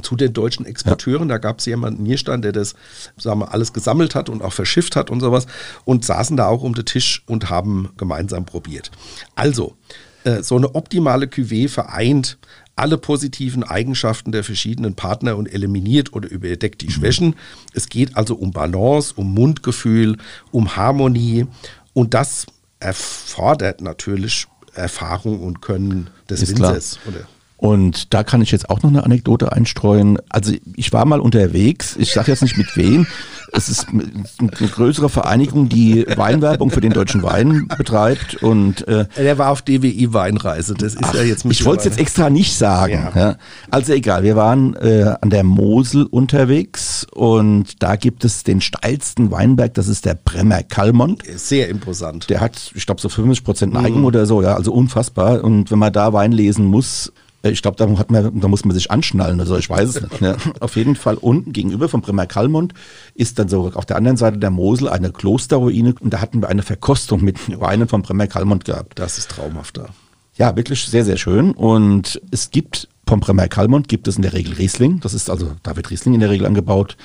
zu 0.02 0.16
den 0.16 0.32
deutschen 0.32 0.66
Exporteuren. 0.66 1.28
Ja. 1.28 1.34
Da 1.34 1.38
gab 1.38 1.60
es 1.60 1.66
jemanden 1.66 2.04
hier 2.04 2.18
stand, 2.18 2.44
der 2.44 2.52
das 2.52 2.74
sagen 3.16 3.40
wir, 3.40 3.52
alles 3.52 3.72
gesammelt 3.72 4.14
hat 4.14 4.28
und 4.28 4.42
auch 4.42 4.52
verschifft 4.52 4.96
hat 4.96 5.10
und 5.10 5.20
sowas 5.20 5.46
und 5.84 6.04
saßen 6.04 6.36
da 6.36 6.46
auch 6.46 6.62
um 6.62 6.74
den 6.74 6.84
Tisch 6.84 7.22
und 7.26 7.50
haben 7.50 7.90
gemeinsam 7.96 8.44
probiert. 8.44 8.90
Also, 9.34 9.76
äh, 10.24 10.42
so 10.42 10.56
eine 10.56 10.74
optimale 10.74 11.26
Cuvée 11.26 11.68
vereint 11.68 12.38
alle 12.80 12.96
positiven 12.96 13.62
Eigenschaften 13.62 14.32
der 14.32 14.42
verschiedenen 14.42 14.94
Partner 14.94 15.36
und 15.36 15.52
eliminiert 15.52 16.14
oder 16.14 16.30
überdeckt 16.30 16.80
die 16.80 16.90
Schwächen. 16.90 17.36
Es 17.74 17.88
geht 17.88 18.16
also 18.16 18.34
um 18.34 18.52
Balance, 18.52 19.12
um 19.16 19.34
Mundgefühl, 19.34 20.16
um 20.50 20.76
Harmonie 20.76 21.46
und 21.92 22.14
das 22.14 22.46
erfordert 22.80 23.82
natürlich 23.82 24.46
Erfahrung 24.72 25.40
und 25.40 25.60
Können 25.60 26.08
des 26.28 26.42
Ist 26.42 26.50
Winzers. 26.50 26.98
Oder 27.06 27.26
und 27.60 28.14
da 28.14 28.24
kann 28.24 28.40
ich 28.40 28.52
jetzt 28.52 28.70
auch 28.70 28.82
noch 28.82 28.88
eine 28.88 29.04
Anekdote 29.04 29.52
einstreuen. 29.52 30.16
Also 30.30 30.54
ich 30.76 30.94
war 30.94 31.04
mal 31.04 31.20
unterwegs, 31.20 31.94
ich 31.98 32.10
sage 32.10 32.32
jetzt 32.32 32.40
nicht 32.40 32.56
mit 32.56 32.74
wem, 32.74 33.06
es 33.52 33.68
ist 33.68 33.88
eine 33.90 34.48
größere 34.48 35.10
Vereinigung, 35.10 35.68
die 35.68 36.06
Weinwerbung 36.16 36.70
für 36.70 36.80
den 36.80 36.94
deutschen 36.94 37.22
Wein 37.22 37.68
betreibt. 37.76 38.42
Und, 38.42 38.88
äh, 38.88 39.04
Der 39.14 39.36
war 39.36 39.50
auf 39.50 39.60
DWI 39.60 40.14
Weinreise, 40.14 40.72
das 40.72 40.94
ist 40.94 41.04
ach, 41.04 41.14
ja 41.14 41.22
jetzt 41.22 41.44
Ich 41.44 41.66
wollte 41.66 41.80
es 41.80 41.84
jetzt 41.84 41.98
extra 41.98 42.30
nicht 42.30 42.56
sagen. 42.56 43.10
Ja. 43.14 43.20
Ja. 43.20 43.36
Also 43.70 43.92
egal, 43.92 44.22
wir 44.22 44.36
waren 44.36 44.74
äh, 44.76 45.14
an 45.20 45.28
der 45.28 45.44
Mosel 45.44 46.04
unterwegs 46.04 47.06
und 47.12 47.82
da 47.82 47.96
gibt 47.96 48.24
es 48.24 48.42
den 48.42 48.62
steilsten 48.62 49.30
Weinberg, 49.30 49.74
das 49.74 49.88
ist 49.88 50.06
der 50.06 50.14
Bremmer 50.14 50.62
Kalmont. 50.62 51.24
Sehr 51.36 51.68
imposant. 51.68 52.30
Der 52.30 52.40
hat, 52.40 52.72
ich 52.74 52.86
glaube, 52.86 53.02
so 53.02 53.10
50 53.10 53.44
Prozent 53.44 53.74
Neigung 53.74 53.98
mhm. 53.98 54.06
oder 54.06 54.24
so, 54.24 54.40
ja, 54.40 54.54
also 54.54 54.72
unfassbar. 54.72 55.44
Und 55.44 55.70
wenn 55.70 55.78
man 55.78 55.92
da 55.92 56.14
Wein 56.14 56.32
lesen 56.32 56.64
muss, 56.64 57.12
ich 57.42 57.62
glaube, 57.62 57.76
da, 57.76 57.86
da 57.86 58.48
muss 58.48 58.64
man 58.64 58.74
sich 58.74 58.90
anschnallen, 58.90 59.40
also 59.40 59.56
ich 59.56 59.70
weiß 59.70 59.88
es 59.88 60.02
nicht. 60.02 60.20
Ne? 60.20 60.36
Auf 60.60 60.76
jeden 60.76 60.94
Fall 60.94 61.16
unten 61.16 61.52
gegenüber 61.52 61.88
vom 61.88 62.02
Bremer 62.02 62.26
Kalmont 62.26 62.74
ist 63.14 63.38
dann 63.38 63.48
so 63.48 63.70
auf 63.74 63.86
der 63.86 63.96
anderen 63.96 64.18
Seite 64.18 64.38
der 64.38 64.50
Mosel 64.50 64.88
eine 64.88 65.10
Klosterruine 65.10 65.94
und 66.00 66.12
da 66.12 66.20
hatten 66.20 66.42
wir 66.42 66.48
eine 66.48 66.62
Verkostung 66.62 67.24
mit 67.24 67.38
Weinen 67.60 67.88
vom 67.88 68.02
Bremer 68.02 68.26
Kalmont 68.26 68.64
gehabt. 68.64 68.98
Das 68.98 69.16
ist 69.16 69.30
traumhaft 69.30 69.78
da. 69.78 69.88
Ja, 70.36 70.54
wirklich 70.56 70.84
sehr, 70.84 71.04
sehr 71.04 71.16
schön. 71.16 71.52
Und 71.52 72.20
es 72.30 72.50
gibt 72.50 72.88
vom 73.06 73.20
Bremer 73.20 73.48
Kalmont 73.48 73.88
gibt 73.88 74.06
es 74.06 74.16
in 74.16 74.22
der 74.22 74.32
Regel 74.32 74.54
Riesling. 74.54 75.00
Das 75.00 75.14
ist 75.14 75.30
also, 75.30 75.52
da 75.62 75.76
wird 75.76 75.90
Riesling 75.90 76.14
in 76.14 76.20
der 76.20 76.30
Regel 76.30 76.46
angebaut. 76.46 76.96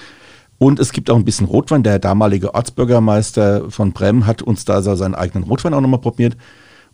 Und 0.57 0.79
es 0.79 0.91
gibt 0.91 1.09
auch 1.09 1.15
ein 1.15 1.25
bisschen 1.25 1.47
Rotwein. 1.47 1.83
Der 1.83 1.99
damalige 1.99 2.53
Ortsbürgermeister 2.53 3.69
von 3.71 3.91
Brem 3.91 4.25
hat 4.25 4.41
uns 4.41 4.65
da 4.65 4.81
seinen 4.81 5.15
eigenen 5.15 5.43
Rotwein 5.43 5.73
auch 5.73 5.81
nochmal 5.81 5.99
probiert. 5.99 6.37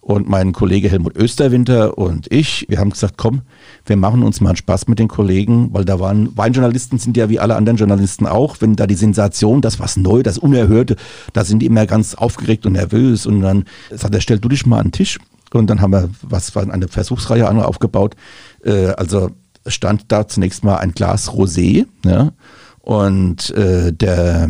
Und 0.01 0.27
mein 0.27 0.51
Kollege 0.51 0.89
Helmut 0.89 1.15
Österwinter 1.15 1.95
und 1.95 2.25
ich, 2.31 2.65
wir 2.69 2.79
haben 2.79 2.89
gesagt, 2.89 3.13
komm, 3.17 3.41
wir 3.85 3.97
machen 3.97 4.23
uns 4.23 4.41
mal 4.41 4.49
einen 4.49 4.57
Spaß 4.57 4.87
mit 4.87 4.97
den 4.97 5.07
Kollegen, 5.07 5.69
weil 5.73 5.85
da 5.85 5.99
waren, 5.99 6.35
Weinjournalisten 6.35 6.97
sind 6.97 7.17
ja 7.17 7.29
wie 7.29 7.39
alle 7.39 7.55
anderen 7.55 7.77
Journalisten 7.77 8.25
auch, 8.25 8.57
wenn 8.61 8.75
da 8.75 8.87
die 8.87 8.95
Sensation, 8.95 9.61
das 9.61 9.79
was 9.79 9.97
neu, 9.97 10.23
das 10.23 10.39
Unerhörte, 10.39 10.95
da 11.33 11.45
sind 11.45 11.59
die 11.59 11.67
immer 11.67 11.85
ganz 11.85 12.15
aufgeregt 12.15 12.65
und 12.65 12.73
nervös 12.73 13.27
und 13.27 13.41
dann 13.41 13.65
sagt 13.91 14.15
er, 14.15 14.21
stell 14.21 14.39
du 14.39 14.49
dich 14.49 14.65
mal 14.65 14.79
an 14.79 14.87
den 14.87 14.91
Tisch. 14.91 15.19
Und 15.53 15.69
dann 15.69 15.81
haben 15.81 15.91
wir 15.91 16.09
was 16.23 16.55
war 16.55 16.67
eine 16.67 16.87
Versuchsreihe 16.87 17.47
aufgebaut. 17.47 18.15
Äh, 18.63 18.87
also 18.93 19.29
stand 19.67 20.05
da 20.07 20.27
zunächst 20.27 20.63
mal 20.63 20.77
ein 20.77 20.93
Glas 20.93 21.29
Rosé, 21.29 21.85
ja, 22.05 22.31
und 22.83 23.51
äh, 23.51 23.93
der 23.93 24.49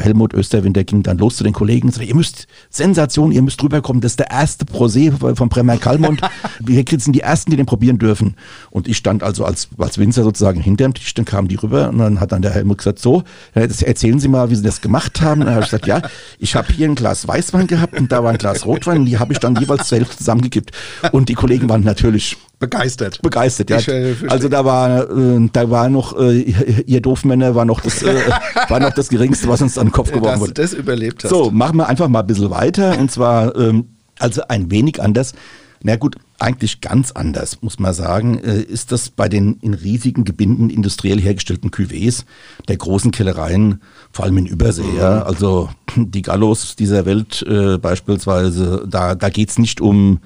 Helmut 0.00 0.34
Österwinter 0.34 0.84
ging 0.84 1.02
dann 1.02 1.18
los 1.18 1.36
zu 1.36 1.42
den 1.42 1.52
Kollegen 1.52 1.88
und 1.88 1.92
sagte, 1.92 2.08
ihr 2.08 2.14
müsst, 2.14 2.46
Sensation, 2.70 3.32
ihr 3.32 3.42
müsst 3.42 3.60
rüberkommen, 3.62 4.00
das 4.00 4.12
ist 4.12 4.20
der 4.20 4.30
erste 4.30 4.64
Prosé 4.66 5.10
von 5.34 5.48
Bremer 5.48 5.76
Kalmont. 5.76 6.20
Wir 6.60 6.84
sind 6.98 7.14
die 7.14 7.20
Ersten, 7.20 7.50
die 7.50 7.56
den 7.56 7.66
probieren 7.66 7.98
dürfen. 7.98 8.36
Und 8.70 8.86
ich 8.86 8.96
stand 8.96 9.24
also 9.24 9.44
als, 9.44 9.68
als 9.78 9.98
Winzer 9.98 10.22
sozusagen 10.22 10.60
hinter 10.60 10.84
dem 10.84 10.94
Tisch, 10.94 11.12
dann 11.14 11.24
kamen 11.24 11.48
die 11.48 11.56
rüber 11.56 11.88
und 11.88 11.98
dann 11.98 12.20
hat 12.20 12.30
dann 12.30 12.40
der 12.42 12.52
Helmut 12.52 12.78
gesagt, 12.78 13.00
so, 13.00 13.24
erzählen 13.52 14.20
Sie 14.20 14.28
mal, 14.28 14.48
wie 14.50 14.54
Sie 14.54 14.62
das 14.62 14.80
gemacht 14.80 15.20
haben. 15.20 15.40
Und 15.40 15.46
dann 15.46 15.56
habe 15.56 15.64
ich 15.64 15.70
gesagt, 15.70 15.88
ja, 15.88 16.02
ich 16.38 16.54
habe 16.54 16.72
hier 16.72 16.88
ein 16.88 16.94
Glas 16.94 17.26
Weißwein 17.26 17.66
gehabt 17.66 17.98
und 17.98 18.12
da 18.12 18.22
war 18.22 18.30
ein 18.30 18.38
Glas 18.38 18.64
Rotwein 18.64 18.98
und 18.98 19.06
die 19.06 19.18
habe 19.18 19.32
ich 19.32 19.40
dann 19.40 19.56
jeweils 19.56 19.90
Hälfte 19.90 20.18
zusammengekippt. 20.18 20.70
Und 21.10 21.28
die 21.28 21.34
Kollegen 21.34 21.68
waren 21.68 21.82
natürlich 21.82 22.36
Begeistert. 22.58 23.20
Begeistert, 23.20 23.68
ja. 23.68 23.78
Ich, 23.78 23.88
äh, 23.88 24.14
also 24.28 24.48
da 24.48 24.64
war, 24.64 25.10
äh, 25.10 25.48
da 25.52 25.70
war 25.70 25.90
noch, 25.90 26.18
äh, 26.18 26.40
ihr 26.86 27.02
Doofmänner 27.02 27.54
war 27.54 27.66
noch 27.66 27.80
das, 27.80 28.02
äh, 28.02 28.14
war 28.68 28.80
noch 28.80 28.94
das 28.94 29.10
Geringste, 29.10 29.48
was 29.48 29.60
uns 29.60 29.76
an 29.76 29.88
den 29.88 29.92
Kopf 29.92 30.10
geworfen 30.10 30.40
wurde. 30.40 30.54
das 30.54 30.72
überlebt 30.72 31.24
hast. 31.24 31.30
So, 31.30 31.50
machen 31.50 31.76
wir 31.76 31.88
einfach 31.88 32.08
mal 32.08 32.20
ein 32.20 32.26
bisschen 32.26 32.50
weiter 32.50 32.98
und 32.98 33.10
zwar, 33.10 33.54
ähm, 33.56 33.88
also 34.18 34.42
ein 34.48 34.70
wenig 34.70 35.02
anders. 35.02 35.34
Na 35.82 35.96
gut, 35.96 36.16
eigentlich 36.38 36.80
ganz 36.80 37.12
anders, 37.12 37.60
muss 37.60 37.78
man 37.78 37.92
sagen, 37.92 38.38
äh, 38.38 38.60
ist 38.60 38.90
das 38.90 39.10
bei 39.10 39.28
den 39.28 39.58
in 39.60 39.74
riesigen 39.74 40.24
Gebinden 40.24 40.70
industriell 40.70 41.20
hergestellten 41.20 41.70
Cuvées 41.70 42.24
der 42.68 42.78
großen 42.78 43.10
Kellereien, 43.10 43.82
vor 44.10 44.24
allem 44.24 44.38
in 44.38 44.46
Übersee. 44.46 44.82
Mhm. 44.82 44.96
Ja, 44.96 45.22
also 45.22 45.68
die 45.94 46.22
Gallos 46.22 46.74
dieser 46.76 47.04
Welt 47.04 47.44
äh, 47.46 47.76
beispielsweise, 47.76 48.86
da, 48.88 49.14
da 49.14 49.28
geht's 49.28 49.58
nicht 49.58 49.82
um 49.82 50.20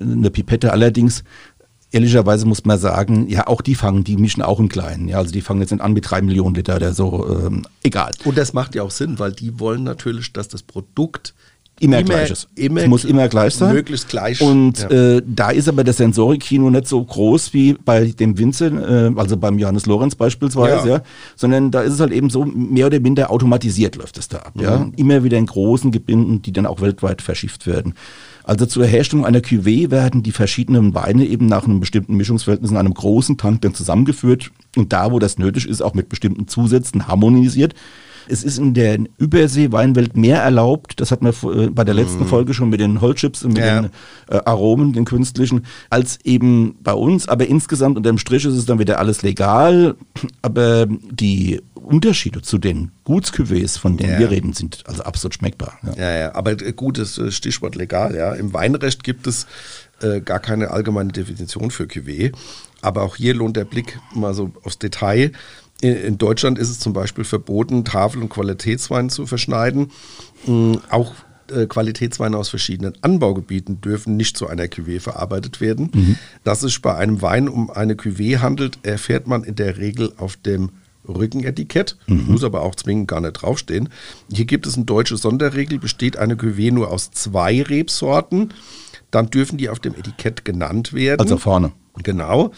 eine 0.00 0.30
Pipette 0.30 0.72
allerdings 0.72 1.24
ehrlicherweise 1.96 2.46
muss 2.46 2.64
man 2.64 2.78
sagen, 2.78 3.28
ja, 3.28 3.46
auch 3.46 3.62
die 3.62 3.74
fangen, 3.74 4.04
die 4.04 4.16
mischen 4.16 4.42
auch 4.42 4.60
im 4.60 4.68
Kleinen. 4.68 5.08
Ja, 5.08 5.18
also 5.18 5.32
die 5.32 5.40
fangen 5.40 5.60
jetzt 5.62 5.72
an 5.72 5.92
mit 5.92 6.10
drei 6.10 6.20
Millionen 6.20 6.54
Liter 6.54 6.76
oder 6.76 6.92
so, 6.92 7.26
ähm, 7.28 7.62
egal. 7.82 8.12
Und 8.24 8.36
das 8.36 8.52
macht 8.52 8.74
ja 8.74 8.82
auch 8.82 8.90
Sinn, 8.90 9.18
weil 9.18 9.32
die 9.32 9.58
wollen 9.58 9.82
natürlich, 9.82 10.32
dass 10.32 10.48
das 10.48 10.62
Produkt 10.62 11.34
immer, 11.80 11.98
immer 11.98 12.06
gleich 12.06 12.30
ist. 12.30 12.48
Immer 12.54 12.82
es 12.82 12.88
muss 12.88 13.04
immer 13.04 13.28
gleich 13.28 13.54
sein. 13.54 13.72
Möglichst 13.72 14.08
gleich. 14.08 14.40
Und 14.40 14.78
ja. 14.78 14.88
äh, 14.90 15.22
da 15.26 15.50
ist 15.50 15.68
aber 15.68 15.84
das 15.84 15.96
Sensorikino 15.96 16.70
nicht 16.70 16.86
so 16.86 17.02
groß 17.02 17.54
wie 17.54 17.74
bei 17.74 18.06
dem 18.06 18.38
Vincent, 18.38 18.80
äh, 18.80 19.18
also 19.18 19.36
beim 19.36 19.58
Johannes 19.58 19.86
Lorenz 19.86 20.14
beispielsweise, 20.14 20.88
ja. 20.88 20.96
ja. 20.96 21.02
sondern 21.34 21.70
da 21.70 21.80
ist 21.80 21.94
es 21.94 22.00
halt 22.00 22.12
eben 22.12 22.30
so 22.30 22.44
mehr 22.44 22.86
oder 22.86 23.00
minder 23.00 23.30
automatisiert 23.30 23.96
läuft 23.96 24.18
es 24.18 24.28
da 24.28 24.38
ab. 24.38 24.52
Mhm. 24.54 24.62
Ja, 24.62 24.90
immer 24.96 25.24
wieder 25.24 25.38
in 25.38 25.46
großen 25.46 25.90
Gebinden, 25.90 26.42
die 26.42 26.52
dann 26.52 26.66
auch 26.66 26.80
weltweit 26.82 27.22
verschifft 27.22 27.66
werden. 27.66 27.94
Also 28.46 28.64
zur 28.64 28.86
Herstellung 28.86 29.26
einer 29.26 29.40
Cuvée 29.40 29.90
werden 29.90 30.22
die 30.22 30.30
verschiedenen 30.30 30.94
Weine 30.94 31.26
eben 31.26 31.46
nach 31.46 31.64
einem 31.64 31.80
bestimmten 31.80 32.16
Mischungsverhältnis 32.16 32.70
in 32.70 32.76
einem 32.76 32.94
großen 32.94 33.36
Tank 33.36 33.62
dann 33.62 33.74
zusammengeführt 33.74 34.52
und 34.76 34.92
da, 34.92 35.10
wo 35.10 35.18
das 35.18 35.36
nötig 35.36 35.68
ist, 35.68 35.82
auch 35.82 35.94
mit 35.94 36.08
bestimmten 36.08 36.46
Zusätzen 36.46 37.08
harmonisiert. 37.08 37.74
Es 38.28 38.44
ist 38.44 38.58
in 38.58 38.72
der 38.72 38.98
Übersee-Weinwelt 39.18 40.16
mehr 40.16 40.42
erlaubt, 40.42 41.00
das 41.00 41.10
hat 41.10 41.22
man 41.22 41.32
äh, 41.32 41.70
bei 41.70 41.82
der 41.82 41.94
letzten 41.94 42.24
mm. 42.24 42.28
Folge 42.28 42.54
schon 42.54 42.68
mit 42.70 42.80
den 42.80 43.00
Holzchips 43.00 43.44
und 43.44 43.54
mit 43.54 43.64
ja. 43.64 43.82
den 43.82 43.90
äh, 44.28 44.40
Aromen, 44.44 44.92
den 44.92 45.04
künstlichen, 45.04 45.64
als 45.90 46.18
eben 46.24 46.76
bei 46.82 46.92
uns. 46.92 47.28
Aber 47.28 47.46
insgesamt 47.46 47.96
unterm 47.96 48.18
Strich 48.18 48.44
ist 48.44 48.54
es 48.54 48.66
dann 48.66 48.78
wieder 48.78 48.98
alles 48.98 49.22
legal. 49.22 49.96
Aber 50.42 50.86
die 50.86 51.60
Unterschiede 51.86 52.42
zu 52.42 52.58
den 52.58 52.90
Gutskuvées, 53.04 53.78
von 53.78 53.96
denen 53.96 54.14
ja. 54.14 54.18
wir 54.18 54.30
reden, 54.30 54.52
sind 54.52 54.84
also 54.86 55.02
absolut 55.02 55.34
schmeckbar. 55.34 55.78
Ja, 55.82 55.94
ja, 55.96 56.18
ja. 56.18 56.34
aber 56.34 56.56
gutes 56.56 57.18
äh, 57.18 57.30
Stichwort 57.30 57.76
legal. 57.76 58.14
Ja. 58.14 58.34
Im 58.34 58.52
Weinrecht 58.52 59.04
gibt 59.04 59.26
es 59.26 59.46
äh, 60.02 60.20
gar 60.20 60.40
keine 60.40 60.70
allgemeine 60.70 61.12
Definition 61.12 61.70
für 61.70 61.84
Cuvée. 61.84 62.32
Aber 62.82 63.02
auch 63.02 63.16
hier 63.16 63.34
lohnt 63.34 63.56
der 63.56 63.64
Blick 63.64 63.98
mal 64.14 64.34
so 64.34 64.52
aufs 64.62 64.78
Detail. 64.78 65.32
In 65.80 66.16
Deutschland 66.18 66.58
ist 66.58 66.70
es 66.70 66.78
zum 66.78 66.92
Beispiel 66.92 67.24
verboten, 67.24 67.84
Tafel- 67.84 68.22
und 68.22 68.30
Qualitätswein 68.30 69.10
zu 69.10 69.26
verschneiden. 69.26 69.90
Mm, 70.46 70.76
auch 70.88 71.12
äh, 71.50 71.66
Qualitätsweine 71.66 72.36
aus 72.36 72.48
verschiedenen 72.48 72.94
Anbaugebieten 73.02 73.80
dürfen 73.80 74.16
nicht 74.16 74.36
zu 74.36 74.48
einer 74.48 74.64
Cuvée 74.64 75.00
verarbeitet 75.00 75.60
werden. 75.60 75.90
Mhm. 75.94 76.16
Dass 76.44 76.62
es 76.62 76.78
bei 76.78 76.94
einem 76.94 77.22
Wein 77.22 77.48
um 77.48 77.70
eine 77.70 77.94
Cuvée 77.94 78.38
handelt, 78.38 78.78
erfährt 78.82 79.26
man 79.26 79.44
in 79.44 79.54
der 79.54 79.76
Regel 79.76 80.12
auf 80.16 80.36
dem 80.36 80.70
Rückenetikett, 81.08 81.96
mhm. 82.06 82.26
muss 82.28 82.44
aber 82.44 82.62
auch 82.62 82.74
zwingend 82.74 83.08
gar 83.08 83.20
nicht 83.20 83.32
draufstehen. 83.34 83.88
Hier 84.32 84.44
gibt 84.44 84.66
es 84.66 84.76
eine 84.76 84.84
deutsche 84.84 85.16
Sonderregel, 85.16 85.78
besteht 85.78 86.16
eine 86.16 86.34
Cuvée 86.34 86.72
nur 86.72 86.90
aus 86.90 87.10
zwei 87.10 87.62
Rebsorten, 87.62 88.54
dann 89.10 89.30
dürfen 89.30 89.58
die 89.58 89.68
auf 89.68 89.80
dem 89.80 89.94
Etikett 89.94 90.44
genannt 90.44 90.92
werden. 90.92 91.20
Also 91.20 91.36
vorne. 91.38 91.72
Genau. 92.02 92.52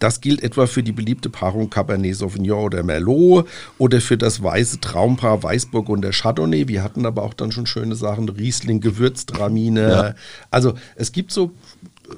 Das 0.00 0.22
gilt 0.22 0.42
etwa 0.42 0.66
für 0.66 0.82
die 0.82 0.92
beliebte 0.92 1.28
Paarung 1.28 1.68
Cabernet 1.68 2.16
Sauvignon 2.16 2.64
oder 2.64 2.82
Merlot 2.82 3.46
oder 3.76 4.00
für 4.00 4.16
das 4.16 4.42
weiße 4.42 4.80
Traumpaar 4.80 5.42
Weißburg 5.42 5.90
und 5.90 6.00
der 6.00 6.12
Chardonnay. 6.12 6.68
Wir 6.68 6.82
hatten 6.82 7.04
aber 7.04 7.22
auch 7.22 7.34
dann 7.34 7.52
schon 7.52 7.66
schöne 7.66 7.94
Sachen, 7.94 8.28
Riesling, 8.30 8.80
Gewürztramine. 8.80 9.90
Ja. 9.90 10.14
Also 10.50 10.72
es 10.96 11.12
gibt 11.12 11.32
so 11.32 11.52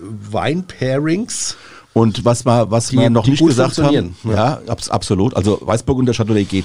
Wein-Pairings. 0.01 1.57
Und 1.95 2.25
was 2.25 2.47
wir, 2.47 2.71
was 2.71 2.89
die, 2.89 2.99
wir 2.99 3.11
noch 3.11 3.27
nicht 3.27 3.45
gesagt 3.45 3.79
haben, 3.79 4.17
ja, 4.25 4.61
ja 4.67 4.75
absolut. 4.89 5.35
Also 5.37 5.59
Weißburg 5.61 5.99
und 5.99 6.07
der 6.07 6.15
Chardonnay 6.15 6.45
geht 6.45 6.65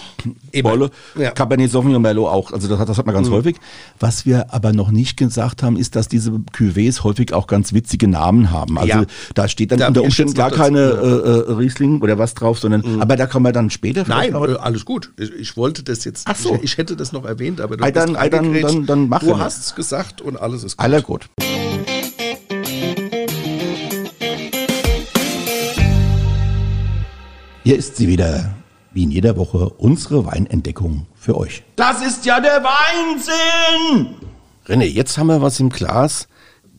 volle. 0.62 0.90
Ja. 1.18 1.32
Cabernet 1.32 1.70
Sauvignon 1.70 2.02
Merlot 2.02 2.30
auch. 2.30 2.54
Also 2.54 2.68
das 2.68 2.80
hat, 2.80 2.88
das 2.88 2.98
hat 2.98 3.06
man 3.06 3.14
ganz 3.14 3.28
mhm. 3.28 3.34
häufig. 3.34 3.58
Was 4.00 4.26
wir 4.26 4.54
aber 4.54 4.72
noch 4.72 4.90
nicht 4.90 5.18
gesagt 5.18 5.64
haben, 5.64 5.76
ist, 5.76 5.96
dass 5.96 6.08
diese 6.08 6.32
Cuvées 6.32 7.04
häufig 7.04 7.34
auch 7.34 7.48
ganz 7.48 7.74
witzige 7.74 8.08
Namen 8.08 8.52
haben. 8.52 8.78
Also 8.78 9.00
ja. 9.00 9.06
da 9.36 9.48
steht 9.48 9.72
dann 9.72 9.80
da 9.80 9.88
unter 9.88 10.04
Umständen 10.04 10.34
gar 10.34 10.52
keine 10.52 10.80
äh, 10.80 11.52
äh, 11.52 11.54
Riesling 11.54 12.02
oder 12.02 12.18
was 12.18 12.34
drauf, 12.34 12.60
sondern, 12.60 12.82
mhm. 12.82 13.02
aber 13.02 13.18
da 13.18 13.28
kommen 13.28 13.46
wir 13.46 13.52
dann 13.52 13.70
später. 13.70 14.06
Nein, 14.08 14.34
äh, 14.34 14.56
alles 14.56 14.86
gut. 14.86 15.12
Ich, 15.18 15.32
ich, 15.32 15.58
wollte 15.58 15.84
das 15.84 16.06
jetzt, 16.06 16.26
Ach 16.28 16.36
so. 16.36 16.56
ich, 16.56 16.64
ich 16.64 16.78
hätte 16.78 16.96
das 16.96 17.12
noch 17.12 17.26
erwähnt, 17.26 17.60
aber 17.60 17.76
du 17.76 17.86
I 17.86 17.92
dann, 17.92 18.14
dann, 18.14 18.62
dann, 18.62 18.86
dann 18.86 19.10
mach 19.10 19.20
Du 19.20 19.38
hast 19.38 19.60
es 19.60 19.76
gesagt 19.76 20.22
und 20.22 20.40
alles 20.40 20.64
ist 20.64 20.78
gut. 20.78 20.84
Aller 20.84 21.02
gut. 21.02 21.28
Hier 27.68 27.76
ist 27.76 27.98
sie 27.98 28.08
wieder, 28.08 28.56
wie 28.94 29.04
in 29.04 29.12
jeder 29.12 29.36
Woche, 29.36 29.68
unsere 29.68 30.26
Weinentdeckung 30.26 31.06
für 31.16 31.36
euch. 31.36 31.64
Das 31.76 32.02
ist 32.02 32.26
ja 32.26 32.40
der 32.40 32.64
Weinsinn! 32.64 34.16
René, 34.66 34.86
jetzt 34.86 35.18
haben 35.18 35.28
wir 35.28 35.42
was 35.42 35.60
im 35.60 35.68
Glas, 35.68 36.30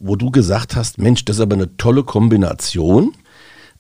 wo 0.01 0.17
du 0.17 0.31
gesagt 0.31 0.77
hast, 0.77 0.97
Mensch, 0.97 1.27
das 1.27 1.37
ist 1.37 1.43
aber 1.43 1.57
eine 1.57 1.77
tolle 1.77 2.05
Kombination. 2.05 3.13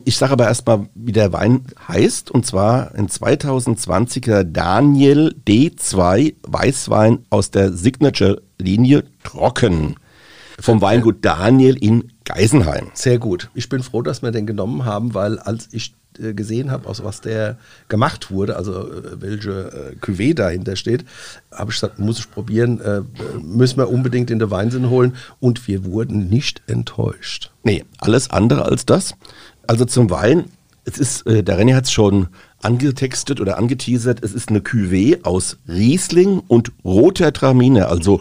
Ich 0.04 0.18
sage 0.18 0.34
aber 0.34 0.48
erstmal, 0.48 0.90
wie 0.94 1.12
der 1.12 1.32
Wein 1.32 1.64
heißt, 1.88 2.30
und 2.30 2.44
zwar 2.44 2.94
ein 2.94 3.08
2020er 3.08 4.44
Daniel 4.44 5.34
D2 5.48 6.34
Weißwein 6.42 7.24
aus 7.30 7.50
der 7.50 7.72
Signature-Linie 7.72 9.04
Trocken 9.24 9.96
vom 10.60 10.82
Weingut 10.82 11.24
Daniel 11.24 11.76
in 11.82 12.12
Geisenheim. 12.28 12.90
Sehr 12.92 13.18
gut. 13.18 13.48
Ich 13.54 13.70
bin 13.70 13.82
froh, 13.82 14.02
dass 14.02 14.20
wir 14.20 14.30
den 14.30 14.46
genommen 14.46 14.84
haben, 14.84 15.14
weil 15.14 15.38
als 15.38 15.68
ich 15.72 15.94
äh, 16.20 16.34
gesehen 16.34 16.70
habe, 16.70 16.86
aus 16.86 17.02
was 17.02 17.22
der 17.22 17.56
gemacht 17.88 18.30
wurde, 18.30 18.56
also 18.56 18.86
äh, 18.92 19.20
welche 19.20 19.94
äh, 19.94 20.04
Cuvée 20.04 20.34
dahinter 20.34 20.76
steht, 20.76 21.06
habe 21.50 21.70
ich 21.70 21.76
gesagt, 21.76 21.98
muss 21.98 22.18
ich 22.18 22.30
probieren, 22.30 22.80
äh, 22.82 23.00
müssen 23.40 23.78
wir 23.78 23.88
unbedingt 23.88 24.30
in 24.30 24.38
der 24.38 24.50
Weinsinn 24.50 24.90
holen 24.90 25.16
und 25.40 25.66
wir 25.68 25.86
wurden 25.86 26.28
nicht 26.28 26.60
enttäuscht. 26.66 27.50
Nee, 27.62 27.84
alles 27.98 28.28
andere 28.30 28.66
als 28.66 28.84
das. 28.84 29.14
Also 29.66 29.86
zum 29.86 30.10
Wein, 30.10 30.44
es 30.84 30.98
ist, 30.98 31.26
äh, 31.26 31.42
der 31.42 31.58
René 31.58 31.76
hat 31.76 31.84
es 31.84 31.92
schon 31.92 32.28
angetextet 32.60 33.40
oder 33.40 33.56
angeteasert, 33.56 34.22
es 34.22 34.34
ist 34.34 34.50
eine 34.50 34.60
Cuvée 34.60 35.24
aus 35.24 35.56
Riesling 35.66 36.42
und 36.46 36.72
roter 36.84 37.32
Traminer, 37.32 37.88
also 37.88 38.20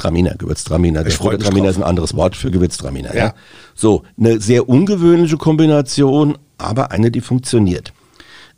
Traminer, 0.00 0.34
Gewürztraminer. 0.34 1.04
Traminer 1.04 1.68
ist 1.68 1.76
ein 1.76 1.82
anderes 1.82 2.14
Wort 2.14 2.36
für 2.36 2.50
Gewürztraminer. 2.50 3.14
Ja. 3.14 3.26
ja. 3.26 3.34
So, 3.74 4.02
eine 4.18 4.40
sehr 4.40 4.68
ungewöhnliche 4.68 5.36
Kombination, 5.36 6.38
aber 6.58 6.90
eine, 6.90 7.10
die 7.10 7.20
funktioniert. 7.20 7.92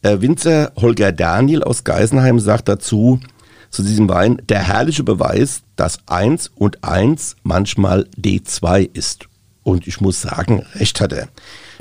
Äh, 0.02 0.20
Winzer 0.20 0.72
Holger 0.76 1.12
Daniel 1.12 1.62
aus 1.62 1.84
Geisenheim 1.84 2.38
sagt 2.38 2.68
dazu, 2.68 3.20
zu 3.70 3.82
diesem 3.82 4.08
Wein, 4.08 4.40
der 4.49 4.66
herrliche 4.66 5.02
Beweis, 5.02 5.62
dass 5.76 5.99
1 6.06 6.50
und 6.54 6.84
1 6.84 7.37
manchmal 7.42 8.06
D2 8.20 8.88
ist. 8.92 9.28
Und 9.62 9.87
ich 9.87 10.00
muss 10.00 10.20
sagen, 10.20 10.64
recht 10.75 11.00
hat 11.00 11.12
er. 11.12 11.28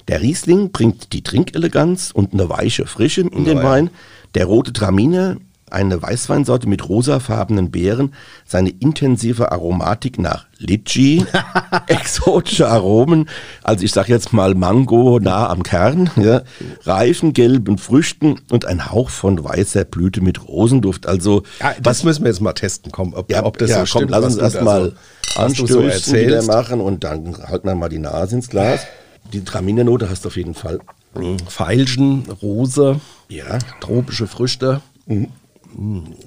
Der 0.07 0.21
Riesling 0.21 0.71
bringt 0.71 1.13
die 1.13 1.21
Trinkeleganz 1.21 2.11
und 2.11 2.33
eine 2.33 2.49
weiche 2.49 2.85
Frische 2.85 3.21
in 3.21 3.45
den 3.45 3.61
Wein. 3.61 3.89
Der 4.35 4.45
rote 4.45 4.73
Traminer 4.73 5.37
eine 5.73 6.01
Weißweinsorte 6.01 6.67
mit 6.67 6.87
rosafarbenen 6.87 7.71
Beeren, 7.71 8.13
seine 8.45 8.69
intensive 8.69 9.51
Aromatik 9.51 10.19
nach 10.19 10.45
Litschi, 10.57 11.25
exotische 11.87 12.67
Aromen, 12.67 13.29
also 13.63 13.83
ich 13.83 13.91
sage 13.91 14.11
jetzt 14.11 14.33
mal 14.33 14.53
Mango 14.53 15.19
nah 15.19 15.49
am 15.49 15.63
Kern, 15.63 16.09
ja, 16.15 16.41
reifen 16.83 17.33
gelben 17.33 17.77
Früchten 17.77 18.39
und 18.51 18.65
ein 18.65 18.91
Hauch 18.91 19.09
von 19.09 19.43
weißer 19.43 19.85
Blüte 19.85 20.21
mit 20.21 20.47
Rosenduft. 20.47 21.07
Also 21.07 21.43
ja, 21.59 21.73
das 21.81 21.99
was, 21.99 22.03
müssen 22.03 22.23
wir 22.23 22.31
jetzt 22.31 22.41
mal 22.41 22.53
testen, 22.53 22.91
komm, 22.91 23.13
ob, 23.13 23.31
ja, 23.31 23.43
ob 23.43 23.57
das 23.57 23.71
ja, 23.71 23.79
so 23.79 23.85
stimmt. 23.85 24.11
Lass 24.11 24.25
uns 24.25 24.37
erstmal 24.37 24.93
so, 25.33 25.39
Anstößchen 25.41 26.41
so 26.41 26.47
machen 26.47 26.81
und 26.81 27.03
dann 27.03 27.37
halten 27.47 27.67
wir 27.67 27.75
mal 27.75 27.89
die 27.89 27.99
Nase 27.99 28.35
ins 28.35 28.49
Glas. 28.49 28.81
Die 29.33 29.43
Traminernote 29.43 30.09
hast 30.09 30.25
du 30.25 30.29
auf 30.29 30.37
jeden 30.37 30.55
Fall. 30.55 30.79
Veilchen, 31.13 32.23
Rose, 32.41 32.99
ja. 33.29 33.59
tropische 33.79 34.27
Früchte. 34.27 34.81
Mhm. 35.05 35.27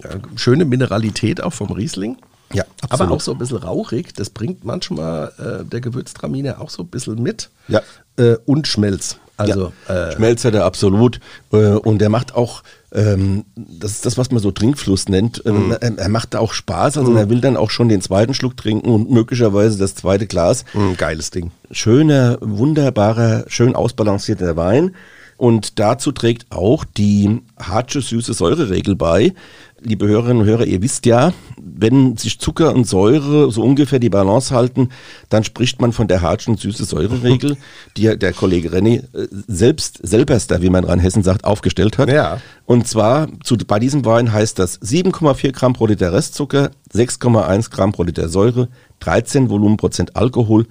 Ja, 0.03 0.11
schöne 0.37 0.65
Mineralität 0.65 1.43
auch 1.43 1.53
vom 1.53 1.73
Riesling. 1.73 2.17
Ja, 2.53 2.65
absolut. 2.83 3.01
Aber 3.01 3.17
auch 3.17 3.21
so 3.21 3.33
ein 3.33 3.39
bisschen 3.39 3.59
rauchig. 3.59 4.15
Das 4.15 4.31
bringt 4.31 4.65
manchmal 4.65 5.33
äh, 5.39 5.65
der 5.65 5.81
Gewürztraminer 5.81 6.61
auch 6.61 6.71
so 6.71 6.83
ein 6.83 6.89
bisschen 6.89 7.23
mit. 7.23 7.51
Ja. 7.69 7.83
Äh, 8.17 8.37
und 8.47 8.69
Schmelz. 8.69 9.19
Also, 9.37 9.73
ja. 9.89 10.11
äh, 10.11 10.13
Schmelz 10.15 10.45
hat 10.45 10.55
er 10.55 10.65
absolut. 10.65 11.19
Äh, 11.53 11.73
und 11.73 12.01
er 12.01 12.09
macht 12.09 12.35
auch, 12.37 12.63
ähm, 12.93 13.45
das 13.57 13.93
ist 13.93 14.07
das, 14.07 14.17
was 14.17 14.31
man 14.31 14.41
so 14.41 14.53
Trinkfluss 14.53 15.09
nennt. 15.09 15.43
Ähm, 15.45 15.71
mm. 15.71 15.97
er, 15.97 16.09
macht 16.09 16.37
auch 16.37 16.53
Spaß. 16.53 16.99
Also 16.99 17.11
mm. 17.11 17.17
er 17.17 17.31
will 17.31 17.41
dann 17.41 17.57
auch 17.57 17.71
schon 17.71 17.89
den 17.89 18.01
zweiten 18.01 18.35
Schluck 18.35 18.57
trinken 18.57 18.89
und 18.91 19.11
möglicherweise 19.11 19.77
das 19.77 19.97
zweite 19.97 20.29
Glas. 20.29 20.65
Mm, 20.75 20.93
geiles 20.97 21.31
Ding. 21.31 21.51
Schöner, 21.73 22.39
wunderbarer, 22.41 23.45
schön 23.49 23.75
ausbalancierter 23.75 24.57
Wein. 24.57 24.95
Und 25.37 25.79
dazu 25.79 26.13
trägt 26.13 26.51
auch 26.51 26.85
die 26.85 27.41
Hartsche 27.59 28.01
süße 28.01 28.35
Säureregel 28.35 28.97
bei. 28.97 29.35
Liebe 29.81 30.07
Hörerinnen 30.07 30.43
und 30.43 30.49
Hörer, 30.49 30.65
ihr 30.65 30.81
wisst 30.81 31.05
ja, 31.05 31.35
wenn 31.61 32.17
sich 32.17 32.39
Zucker 32.39 32.75
und 32.75 32.87
Säure 32.87 33.51
so 33.51 33.63
ungefähr 33.63 33.99
die 33.99 34.09
Balance 34.09 34.55
halten, 34.55 34.89
dann 35.29 35.45
spricht 35.45 35.83
man 35.83 35.93
von 35.93 36.09
der 36.09 36.23
Hartschen 36.23 36.57
süße 36.57 36.87
Säureregel, 36.87 37.59
die 37.97 38.17
der 38.17 38.33
Kollege 38.33 38.71
René 38.71 39.03
äh, 39.15 39.29
selbst, 39.47 40.01
selberster, 40.03 40.63
wie 40.63 40.71
man 40.71 40.85
in 40.85 41.01
Hessen 41.01 41.23
sagt, 41.23 41.45
aufgestellt 41.45 41.99
hat. 41.99 42.09
Ja. 42.09 42.41
Und 42.65 42.89
zwar 42.89 43.29
zu, 43.43 43.57
bei 43.59 43.79
diesem 43.79 44.07
Wein 44.07 44.33
heißt 44.33 44.59
das 44.59 44.81
7,4 44.81 45.53
Gramm 45.53 45.75
pro 45.75 45.87
Liter 45.87 46.15
Restzucker, 46.15 46.71
6,1 46.95 47.71
Gramm 47.71 47.93
pro 47.93 48.05
Liter 48.05 48.31
Säure, 48.31 48.69
13 49.01 49.51
Volumenprozent 49.51 50.17
Alkohol, 50.17 50.67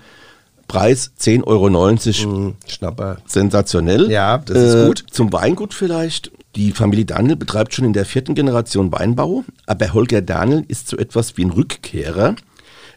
Preis 0.74 1.12
10,90 1.20 1.46
Euro. 1.46 1.70
Mhm, 1.70 2.56
Schnapper. 2.66 3.18
Sensationell. 3.28 4.10
Ja, 4.10 4.40
das 4.40 4.58
ist 4.58 4.74
äh, 4.74 4.88
gut. 4.88 5.04
Zum 5.12 5.32
Weingut 5.32 5.72
vielleicht. 5.72 6.32
Die 6.56 6.72
Familie 6.72 7.06
Daniel 7.06 7.36
betreibt 7.36 7.76
schon 7.76 7.86
in 7.86 7.94
der 7.94 8.06
vierten 8.06 8.34
Generation 8.34 8.92
Weinbau, 8.92 9.44
aber 9.68 9.94
Holger 9.94 10.24
Daniel 10.24 10.66
ist 10.68 10.88
so 10.88 10.98
etwas 10.98 11.38
wie 11.38 11.46
ein 11.46 11.52
Rückkehrer. 11.52 12.36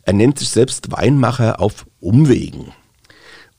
Er 0.04 0.12
nennt 0.14 0.38
sich 0.38 0.48
selbst 0.48 0.90
Weinmacher 0.90 1.60
auf 1.60 1.84
Umwegen. 2.00 2.72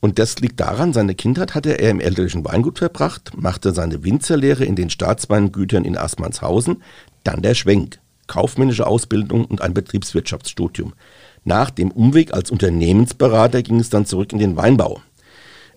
Und 0.00 0.18
das 0.18 0.40
liegt 0.40 0.58
daran, 0.58 0.92
seine 0.92 1.14
Kindheit 1.14 1.54
hatte 1.54 1.78
er 1.78 1.90
im 1.90 2.00
elterlichen 2.00 2.44
Weingut 2.44 2.78
verbracht, 2.78 3.30
machte 3.36 3.72
seine 3.72 4.02
Winzerlehre 4.02 4.64
in 4.64 4.74
den 4.74 4.90
Staatsweingütern 4.90 5.84
in 5.84 5.96
Aßmannshausen, 5.96 6.82
dann 7.22 7.42
der 7.42 7.54
Schwenk, 7.54 8.00
kaufmännische 8.26 8.88
Ausbildung 8.88 9.44
und 9.44 9.62
ein 9.62 9.74
Betriebswirtschaftsstudium. 9.74 10.94
Nach 11.48 11.70
dem 11.70 11.90
Umweg 11.90 12.34
als 12.34 12.50
Unternehmensberater 12.50 13.62
ging 13.62 13.80
es 13.80 13.88
dann 13.88 14.04
zurück 14.04 14.34
in 14.34 14.38
den 14.38 14.58
Weinbau. 14.58 15.00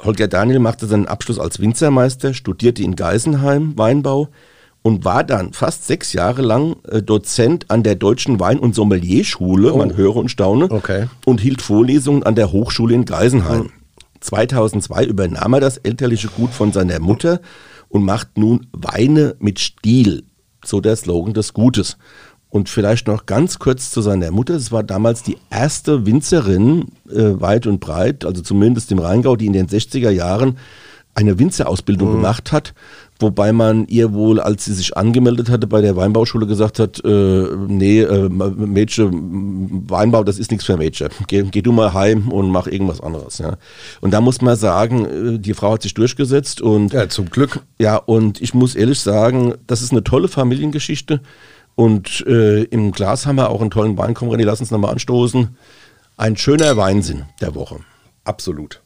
Holger 0.04 0.28
Daniel 0.28 0.60
machte 0.60 0.86
seinen 0.86 1.08
Abschluss 1.08 1.40
als 1.40 1.62
Winzermeister, 1.62 2.34
studierte 2.34 2.84
in 2.84 2.98
Geisenheim 2.98 3.78
Weinbau 3.78 4.28
und 4.82 5.06
war 5.06 5.24
dann 5.24 5.54
fast 5.54 5.88
sechs 5.88 6.12
Jahre 6.12 6.42
lang 6.42 6.76
äh, 6.90 7.02
Dozent 7.02 7.72
an 7.72 7.84
der 7.84 7.96
Deutschen 7.96 8.42
Wein- 8.42 8.60
und 8.60 8.76
Sommelierschule, 8.76 9.74
oh. 9.74 9.78
man 9.78 9.96
höre 9.96 10.18
und 10.18 10.28
staune, 10.28 10.70
okay. 10.70 11.08
und 11.26 11.40
hielt 11.40 11.62
Vorlesungen 11.62 12.24
an 12.24 12.36
der 12.36 12.52
Hochschule 12.52 12.94
in 12.94 13.06
Geisenheim. 13.06 13.70
Oh. 13.70 14.04
2002 14.20 15.06
übernahm 15.06 15.54
er 15.54 15.62
das 15.62 15.78
elterliche 15.78 16.28
Gut 16.28 16.50
von 16.50 16.74
seiner 16.74 17.00
Mutter 17.00 17.40
und 17.88 18.04
macht 18.04 18.38
nun 18.38 18.68
Weine 18.74 19.38
mit 19.40 19.58
Stil, 19.60 20.24
so 20.66 20.82
der 20.82 20.98
Slogan 20.98 21.34
des 21.34 21.54
Gutes. 21.54 21.96
Und 22.52 22.68
vielleicht 22.68 23.08
noch 23.08 23.26
ganz 23.26 23.60
kurz 23.60 23.92
zu 23.92 24.02
seiner 24.02 24.30
Mutter. 24.30 24.56
Es 24.56 24.74
war 24.74 24.84
damals 24.84 25.24
die 25.24 25.38
erste 25.50 26.06
Winzerin 26.06 26.90
äh, 27.10 27.40
weit 27.40 27.66
und 27.66 27.80
breit, 27.80 28.26
also 28.26 28.42
zumindest 28.42 28.92
im 28.92 29.00
Rheingau, 29.00 29.38
die 29.38 29.46
in 29.46 29.54
den 29.54 29.68
60er 29.68 30.10
Jahren 30.10 30.58
eine 31.16 31.40
Winzerausbildung 31.40 32.10
mhm. 32.10 32.14
gemacht 32.16 32.52
hat. 32.52 32.74
Wobei 33.20 33.54
man 33.54 33.88
ihr 33.88 34.14
wohl, 34.14 34.40
als 34.40 34.66
sie 34.66 34.74
sich 34.74 34.98
angemeldet 34.98 35.50
hatte 35.50 35.68
bei 35.68 35.80
der 35.80 35.96
Weinbauschule, 35.96 36.48
gesagt 36.48 36.80
hat, 36.80 37.02
äh, 37.06 37.48
nee, 37.68 38.02
äh, 38.02 38.30
Mädchen, 38.30 39.84
Weinbau, 39.88 40.24
das 40.24 40.40
ist 40.40 40.50
nichts 40.50 40.66
für 40.66 40.76
Mädchen. 40.76 41.10
Geh, 41.28 41.44
geh, 41.44 41.62
du 41.62 41.72
mal 41.72 41.94
heim 41.94 42.30
und 42.30 42.50
mach 42.50 42.66
irgendwas 42.66 43.00
anderes. 43.00 43.38
Ja. 43.38 43.58
Und 44.02 44.12
da 44.12 44.22
muss 44.22 44.42
man 44.42 44.56
sagen, 44.58 45.06
äh, 45.06 45.40
die 45.40 45.54
Frau 45.54 45.74
hat 45.74 45.84
sich 45.84 45.94
durchgesetzt 45.94 46.62
und 46.62 46.94
ja, 46.94 47.08
zum 47.08 47.30
Glück. 47.30 47.60
Ja, 47.80 47.98
und 47.98 48.42
ich 48.42 48.56
muss 48.56 48.74
ehrlich 48.74 49.00
sagen, 49.00 49.54
das 49.68 49.84
ist 49.84 49.92
eine 49.92 50.04
tolle 50.04 50.28
Familiengeschichte. 50.28 51.22
Und 51.76 52.26
äh, 52.28 52.64
im 52.64 52.92
Glas 52.92 53.26
haben 53.26 53.38
wir 53.38 53.50
auch 53.50 53.62
einen 53.62 53.72
tollen 53.72 53.98
Wein. 53.98 54.14
Komm, 54.14 54.30
René, 54.30 54.44
lass 54.44 54.60
uns 54.60 54.72
nochmal 54.72 54.92
anstoßen. 54.92 55.56
Ein 56.18 56.38
schöner 56.38 56.78
Weinsinn 56.78 57.26
der 57.40 57.56
Woche. 57.56 57.80
Absolut. 58.24 58.81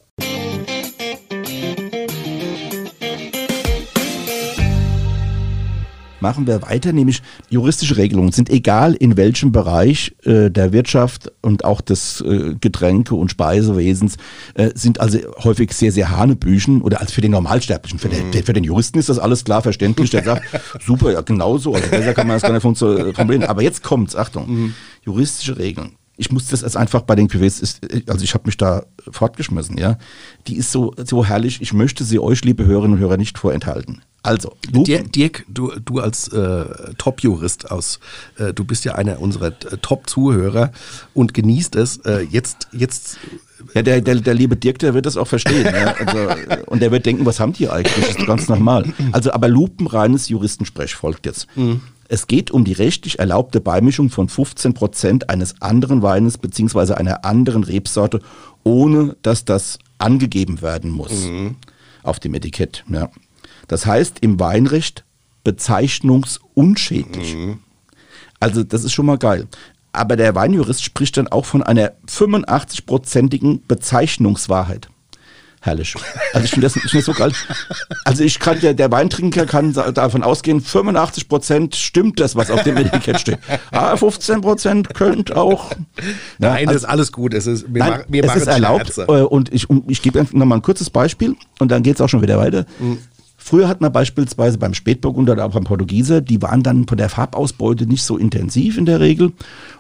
Machen 6.25 6.47
wir 6.47 6.63
weiter, 6.63 6.91
nämlich 6.91 7.21
juristische 7.51 7.97
Regelungen 7.97 8.31
sind 8.31 8.49
egal 8.49 8.95
in 8.95 9.15
welchem 9.15 9.51
Bereich 9.51 10.15
äh, 10.23 10.49
der 10.49 10.73
Wirtschaft 10.73 11.31
und 11.43 11.63
auch 11.63 11.81
des 11.81 12.19
äh, 12.21 12.55
Getränke- 12.59 13.13
und 13.13 13.29
Speisewesens 13.29 14.17
äh, 14.55 14.71
sind 14.73 14.99
also 14.99 15.19
häufig 15.43 15.71
sehr, 15.73 15.91
sehr 15.91 16.09
Hanebüchen 16.09 16.81
oder 16.81 16.99
als 16.99 17.11
für 17.11 17.21
den 17.21 17.29
Normalsterblichen. 17.29 17.99
Für, 17.99 18.07
mhm. 18.07 18.31
den, 18.31 18.43
für 18.43 18.53
den 18.53 18.63
Juristen 18.63 18.97
ist 18.97 19.07
das 19.07 19.19
alles 19.19 19.43
klar 19.43 19.61
verständlich. 19.61 20.09
Der 20.09 20.23
sagt, 20.23 20.41
super, 20.83 21.11
ja 21.11 21.21
genau 21.21 21.59
so, 21.59 21.75
also 21.75 21.87
besser 21.91 22.15
kann 22.15 22.25
man 22.25 22.37
das 22.37 22.41
gar 22.41 22.53
nicht 22.53 23.15
formulieren. 23.15 23.43
Aber 23.43 23.61
jetzt 23.61 23.83
kommt's, 23.83 24.15
Achtung, 24.15 24.49
mhm. 24.49 24.73
juristische 25.03 25.59
Regeln 25.59 25.91
ich 26.17 26.31
muss 26.31 26.47
das 26.47 26.63
als 26.63 26.75
einfach 26.75 27.01
bei 27.01 27.15
den 27.15 27.27
Cuvées, 27.27 27.77
also 28.07 28.23
ich 28.23 28.33
habe 28.33 28.45
mich 28.45 28.57
da 28.57 28.85
fortgeschmissen, 29.11 29.77
ja. 29.77 29.97
Die 30.47 30.55
ist 30.55 30.71
so, 30.71 30.93
so 31.03 31.25
herrlich, 31.25 31.61
ich 31.61 31.73
möchte 31.73 32.03
sie 32.03 32.19
euch, 32.19 32.43
liebe 32.45 32.65
Hörerinnen 32.65 32.97
und 32.97 32.99
Hörer, 32.99 33.17
nicht 33.17 33.37
vorenthalten. 33.37 34.01
Also, 34.25 34.53
Dirk, 34.67 35.11
Dirk, 35.13 35.45
du, 35.47 35.71
du 35.83 35.99
als 35.99 36.27
äh, 36.29 36.65
Top-Jurist 36.97 37.71
aus, 37.71 37.99
äh, 38.37 38.53
du 38.53 38.65
bist 38.65 38.85
ja 38.85 38.95
einer 38.95 39.19
unserer 39.19 39.47
äh, 39.47 39.77
Top-Zuhörer 39.81 40.71
und 41.13 41.33
genießt 41.33 41.75
es. 41.75 41.97
Äh, 41.97 42.21
jetzt, 42.29 42.67
jetzt 42.71 43.17
Ja, 43.73 43.81
der, 43.81 44.01
der, 44.01 44.15
der 44.15 44.33
liebe 44.33 44.55
Dirk, 44.55 44.79
der 44.79 44.93
wird 44.93 45.05
das 45.05 45.17
auch 45.17 45.27
verstehen. 45.27 45.65
ja. 45.65 45.93
also, 45.93 46.17
äh, 46.17 46.63
und 46.65 46.81
der 46.81 46.91
wird 46.91 47.05
denken, 47.05 47.25
was 47.25 47.39
haben 47.39 47.53
die 47.53 47.69
eigentlich? 47.69 48.05
Das 48.07 48.17
ist 48.17 48.27
ganz 48.27 48.47
normal. 48.47 48.91
Also, 49.11 49.31
aber 49.31 49.47
lupenreines 49.47 50.29
Juristensprech 50.29 50.95
folgt 50.95 51.25
jetzt. 51.25 51.47
Es 52.07 52.27
geht 52.27 52.51
um 52.51 52.63
die 52.65 52.73
rechtlich 52.73 53.19
erlaubte 53.19 53.61
Beimischung 53.61 54.09
von 54.09 54.29
15 54.29 54.73
Prozent 54.73 55.29
eines 55.29 55.61
anderen 55.61 56.01
Weines 56.03 56.37
beziehungsweise 56.37 56.97
einer 56.97 57.25
anderen 57.25 57.63
Rebsorte, 57.63 58.21
ohne 58.63 59.15
dass 59.23 59.43
das 59.45 59.79
angegeben 59.97 60.61
werden 60.61 60.91
muss 60.91 61.27
auf 62.03 62.19
dem 62.19 62.35
Etikett. 62.35 62.83
Ja. 62.89 63.09
Das 63.67 63.85
heißt 63.85 64.19
im 64.21 64.39
Weinrecht 64.39 65.03
bezeichnungsunschädlich. 65.43 67.35
Also 68.39 68.63
das 68.63 68.83
ist 68.83 68.93
schon 68.93 69.05
mal 69.05 69.17
geil. 69.17 69.47
Aber 69.91 70.15
der 70.17 70.35
Weinjurist 70.35 70.83
spricht 70.83 71.17
dann 71.17 71.27
auch 71.29 71.45
von 71.45 71.63
einer 71.63 71.93
85-prozentigen 72.09 73.61
Bezeichnungswahrheit. 73.67 74.89
Herrlich. 75.61 75.95
Also 76.33 76.45
ich 76.45 76.51
finde 76.51 76.65
das, 76.67 76.75
ich 76.75 76.83
find 76.83 76.95
das 76.95 77.05
so 77.05 77.13
geil. 77.13 77.31
Also 78.03 78.23
ich 78.23 78.37
kann, 78.39 78.59
der, 78.59 78.75
der 78.75 78.91
Weintrinker 78.91 79.47
kann 79.47 79.73
davon 79.73 80.21
ausgehen, 80.21 80.61
85 80.61 81.27
Prozent 81.27 81.75
stimmt 81.75 82.19
das, 82.19 82.35
was 82.35 82.51
auf 82.51 82.61
dem 82.61 82.77
Etikett 82.77 83.19
steht. 83.19 83.39
Ah, 83.71 83.97
15 83.97 84.41
Prozent 84.41 84.93
könnte 84.93 85.35
auch. 85.37 85.71
Ja, 85.71 85.75
Nein, 86.37 86.67
also- 86.67 86.73
das 86.73 86.83
ist 86.83 86.89
alles 86.89 87.11
gut. 87.11 87.33
Es 87.33 87.47
ist, 87.47 87.65
wir 87.73 87.79
Nein, 87.79 87.89
machen, 87.89 88.03
wir 88.09 88.23
es 88.23 88.27
machen 88.27 88.41
ist 88.41 88.47
erlaubt. 88.47 88.93
Scherze. 88.93 89.05
Äh, 89.07 89.21
Und 89.23 89.51
ich, 89.53 89.65
ich 89.87 90.01
gebe 90.03 90.19
einfach 90.19 90.33
nochmal 90.33 90.59
ein 90.59 90.61
kurzes 90.61 90.91
Beispiel 90.91 91.35
und 91.57 91.71
dann 91.71 91.81
geht 91.81 91.95
es 91.95 92.01
auch 92.01 92.09
schon 92.09 92.21
wieder 92.21 92.37
weiter. 92.37 92.65
Mhm. 92.77 92.99
Früher 93.47 93.67
hat 93.67 93.79
man 93.79 93.91
beispielsweise 93.91 94.57
beim 94.57 94.73
Spätburgunder 94.73 95.33
oder 95.33 95.45
auch 95.45 95.51
beim 95.51 95.65
Portugieser, 95.65 96.19
die 96.19 96.41
waren 96.41 96.63
dann 96.63 96.87
von 96.87 96.97
der 96.97 97.09
Farbausbeute 97.09 97.85
nicht 97.85 98.01
so 98.01 98.17
intensiv 98.17 98.75
in 98.75 98.87
der 98.87 98.99
Regel. 98.99 99.33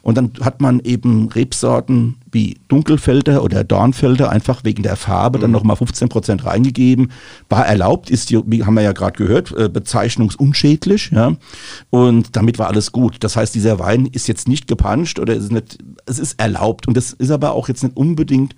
Und 0.03 0.19
dann 0.19 0.33
hat 0.41 0.61
man 0.61 0.81
eben 0.81 1.29
Rebsorten 1.29 2.17
wie 2.31 2.59
Dunkelfelder 2.67 3.43
oder 3.43 3.63
Dornfelder 3.63 4.29
einfach 4.29 4.63
wegen 4.63 4.83
der 4.83 4.95
Farbe 4.95 5.39
Mhm. 5.39 5.41
dann 5.41 5.51
nochmal 5.51 5.77
15 5.77 6.09
Prozent 6.09 6.45
reingegeben. 6.45 7.11
War 7.49 7.65
erlaubt, 7.65 8.11
ist, 8.11 8.29
die, 8.29 8.39
wie 8.45 8.63
haben 8.63 8.75
wir 8.75 8.83
ja 8.83 8.91
gerade 8.91 9.17
gehört, 9.17 9.51
äh, 9.57 9.67
bezeichnungsunschädlich. 9.67 11.09
Ja? 11.11 11.35
Und 11.89 12.35
damit 12.35 12.59
war 12.59 12.67
alles 12.67 12.91
gut. 12.91 13.15
Das 13.21 13.35
heißt, 13.35 13.55
dieser 13.55 13.79
Wein 13.79 14.05
ist 14.05 14.27
jetzt 14.27 14.47
nicht 14.47 14.67
gepanscht 14.67 15.17
oder 15.17 15.33
ist 15.33 15.51
nicht, 15.51 15.79
es 16.05 16.19
ist 16.19 16.39
erlaubt. 16.39 16.87
Und 16.87 16.95
das 16.95 17.13
ist 17.13 17.31
aber 17.31 17.53
auch 17.53 17.67
jetzt 17.67 17.81
nicht 17.81 17.97
unbedingt 17.97 18.55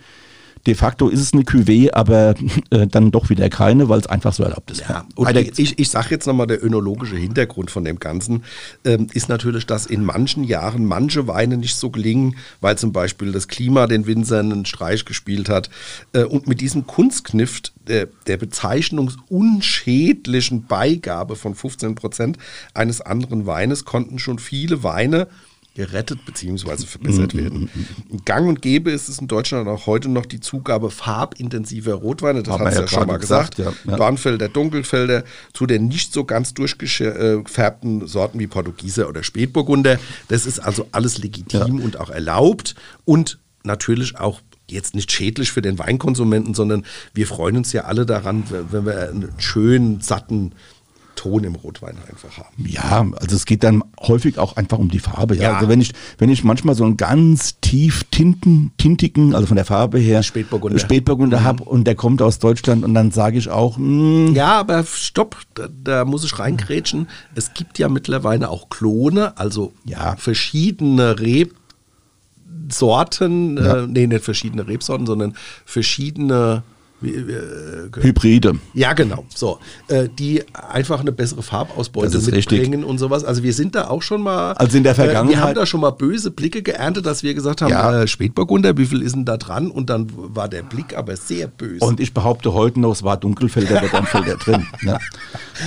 De 0.68 0.76
facto 0.76 1.08
ist 1.08 1.22
es 1.22 1.34
eine 1.34 1.44
Cuvée, 1.44 1.94
aber 1.94 2.36
äh, 2.70 2.88
dann 2.88 3.12
doch 3.12 3.30
wieder 3.30 3.48
keine, 3.50 3.88
weil 3.88 4.00
es 4.00 4.08
einfach 4.08 4.34
so 4.34 4.44
erlaubt 4.44 4.70
ist. 4.70 4.82
Ja, 4.82 5.06
und 5.16 5.34
ich, 5.36 5.58
ich, 5.58 5.80
ich 5.80 5.90
sage 5.90 6.10
jetzt 6.12 6.28
nochmal, 6.28 6.48
der 6.48 6.64
önologische 6.64 7.16
Hintergrund 7.16 7.72
von 7.72 7.86
dem 7.86 8.00
Ganzen 8.00 8.44
ähm, 8.84 9.08
ist 9.14 9.30
natürlich, 9.30 9.66
dass 9.66 9.86
in 9.86 10.04
manchen 10.04 10.44
Jahren 10.44 10.84
manche 10.86 11.28
Weine 11.28 11.56
nicht 11.56 11.78
so 11.78 11.90
gelingen, 11.90 12.36
weil 12.60 12.78
zum 12.78 12.92
Beispiel 12.92 13.32
das 13.32 13.48
Klima 13.48 13.88
den 13.88 14.08
Winzern 14.08 14.52
einen 14.52 14.66
Streich 14.66 15.06
gespielt 15.06 15.48
hat. 15.48 15.70
Äh, 16.12 16.26
und 16.26 16.48
mit 16.48 16.60
diesem 16.60 16.86
Kunstkniff 16.86 17.62
der, 17.88 18.10
der 18.28 18.36
bezeichnungsunschädlichen 18.36 20.68
Beigabe 20.68 21.38
von 21.38 21.56
15 21.56 21.96
Prozent 21.96 22.38
eines 22.74 23.00
anderen 23.00 23.46
Weines 23.46 23.86
konnten 23.86 24.20
schon 24.20 24.38
viele 24.38 24.84
Weine 24.84 25.30
gerettet 25.78 26.26
bzw. 26.26 26.88
verbessert 26.88 27.36
Mhm, 27.36 27.40
werden. 27.40 27.70
Gang 28.26 28.48
und 28.48 28.64
gäbe 28.64 28.90
ist 28.90 29.10
es 29.10 29.20
in 29.20 29.28
Deutschland 29.28 29.68
auch 29.68 29.86
heute 29.86 30.10
noch 30.10 30.26
die 30.26 30.40
Zugabe 30.40 30.90
farbintensiver 30.90 31.94
Rotweine, 31.94 32.42
das 32.42 32.56
Haben 32.56 32.66
hat 32.66 32.74
wir 32.74 32.80
ja, 32.80 32.82
ja 32.82 32.88
schon 32.88 33.08
mal 33.08 33.20
gesagt. 33.20 33.58
gesagt, 33.58 33.78
ja, 33.86 33.92
ja. 33.92 33.98
Dornfelder, 33.98 34.50
Dunkelfelder, 34.50 35.24
zu 35.54 35.68
den 35.68 35.88
nicht 35.88 36.14
so 36.14 36.26
ganz 36.26 36.56
durchgefärbten 36.56 38.08
Sorten 38.08 38.40
wie 38.40 38.48
Portugieser 38.48 39.08
oder 39.08 39.22
Spätburgunder. 39.22 40.00
Das 40.30 40.48
ist 40.48 40.58
also 40.60 40.88
alles 40.94 41.20
legitim 41.20 41.80
und 41.80 42.00
auch 42.00 42.10
erlaubt 42.10 42.74
und 43.06 43.38
natürlich 43.64 44.20
auch 44.20 44.42
jetzt 44.68 44.96
nicht 44.96 45.12
schädlich 45.12 45.52
für 45.52 45.62
den 45.62 45.78
Weinkonsumenten, 45.78 46.56
sondern 46.56 46.86
wir 47.14 47.28
freuen 47.28 47.58
uns 47.58 47.72
ja 47.72 47.84
alle 47.84 48.08
daran, 48.08 48.46
wenn 48.72 48.86
wir 48.86 49.10
einen 49.10 49.32
schönen, 49.38 50.02
satten 50.02 50.54
Ton 51.28 51.44
im 51.44 51.56
Rotwein 51.56 51.98
einfach 52.10 52.38
haben. 52.38 52.66
Ja, 52.66 53.06
also 53.20 53.36
es 53.36 53.46
geht 53.46 53.64
dann 53.64 53.84
häufig 54.00 54.38
auch 54.40 54.56
einfach 54.56 54.78
um 54.78 54.90
die 54.90 55.00
Farbe. 55.00 55.36
Ja. 55.36 55.44
Ja. 55.44 55.56
Also 55.56 55.68
wenn 55.70 55.82
ich, 55.82 55.94
wenn 56.18 56.30
ich 56.30 56.44
manchmal 56.44 56.76
so 56.76 56.84
einen 56.86 56.98
ganz 56.98 57.60
tief 57.60 58.06
tinten, 58.12 58.72
tintigen, 58.78 59.36
also 59.36 59.48
von 59.48 59.56
der 59.56 59.66
Farbe 59.66 60.00
her, 60.00 60.24
Spätburgunder. 60.24 60.80
Spätburgunder 60.80 61.44
habe 61.44 61.64
und 61.64 61.86
der 61.86 61.96
kommt 61.96 62.22
aus 62.22 62.40
Deutschland 62.40 62.84
und 62.86 62.94
dann 62.94 63.12
sage 63.12 63.38
ich 63.38 63.50
auch, 63.50 63.78
mh, 63.78 64.32
Ja, 64.32 64.60
aber 64.60 64.84
stopp, 64.86 65.38
da, 65.56 65.68
da 65.84 66.06
muss 66.06 66.24
ich 66.24 66.38
reingrätschen. 66.40 67.08
Es 67.36 67.54
gibt 67.54 67.78
ja 67.80 67.90
mittlerweile 67.90 68.50
auch 68.50 68.70
Klone, 68.70 69.38
also 69.38 69.74
Ja. 69.86 70.16
verschiedene 70.18 71.16
Rebsorten, 71.20 73.58
äh, 73.58 73.88
nee, 73.88 74.08
nicht 74.08 74.24
verschiedene 74.24 74.68
Rebsorten, 74.68 75.06
sondern 75.06 75.36
verschiedene 75.66 76.64
Hybride. 77.02 78.54
ja, 78.74 78.94
genau. 78.94 79.26
So, 79.34 79.60
äh, 79.88 80.08
die 80.18 80.44
einfach 80.54 81.00
eine 81.00 81.12
bessere 81.12 81.44
Farbausbeute 81.44 82.18
mitbringen 82.18 82.34
richtig. 82.74 82.86
und 82.86 82.98
sowas. 82.98 83.24
Also 83.24 83.44
wir 83.44 83.54
sind 83.54 83.76
da 83.76 83.88
auch 83.90 84.02
schon 84.02 84.22
mal. 84.24 84.54
Also 84.54 84.78
in 84.78 84.84
der 84.84 84.94
Äh, 84.94 84.98
wir 84.98 85.04
Vergangenheit- 85.06 85.38
haben 85.44 85.56
da 85.56 85.66
schon 85.66 85.82
mal 85.82 85.92
böse 85.92 86.32
Blicke 86.32 86.62
geerntet, 86.62 87.06
dass 87.06 87.24
wir 87.24 87.34
gesagt 87.34 87.62
haben, 87.62 87.70
Ja. 87.72 88.02
äh, 88.04 88.08
Spätburgunder, 88.08 88.78
wie 88.78 88.86
viel 88.86 89.02
ist 89.02 89.16
denn 89.16 89.26
da 89.26 89.38
dran? 89.38 89.70
Und 89.70 89.90
dann 89.90 90.08
war 90.16 90.48
der 90.50 90.64
Blick 90.64 90.98
aber 90.98 91.16
sehr 91.16 91.48
böse. 91.48 91.86
Und 91.86 92.00
ich 92.00 92.14
behaupte 92.14 92.54
heute 92.54 92.80
noch, 92.80 92.92
es 92.94 93.04
war 93.04 93.18
Dunkelfelder 93.18 93.78
oder 93.78 93.88
Dornfelder 93.90 94.36
drin. 94.38 94.66
Ne? 94.82 94.98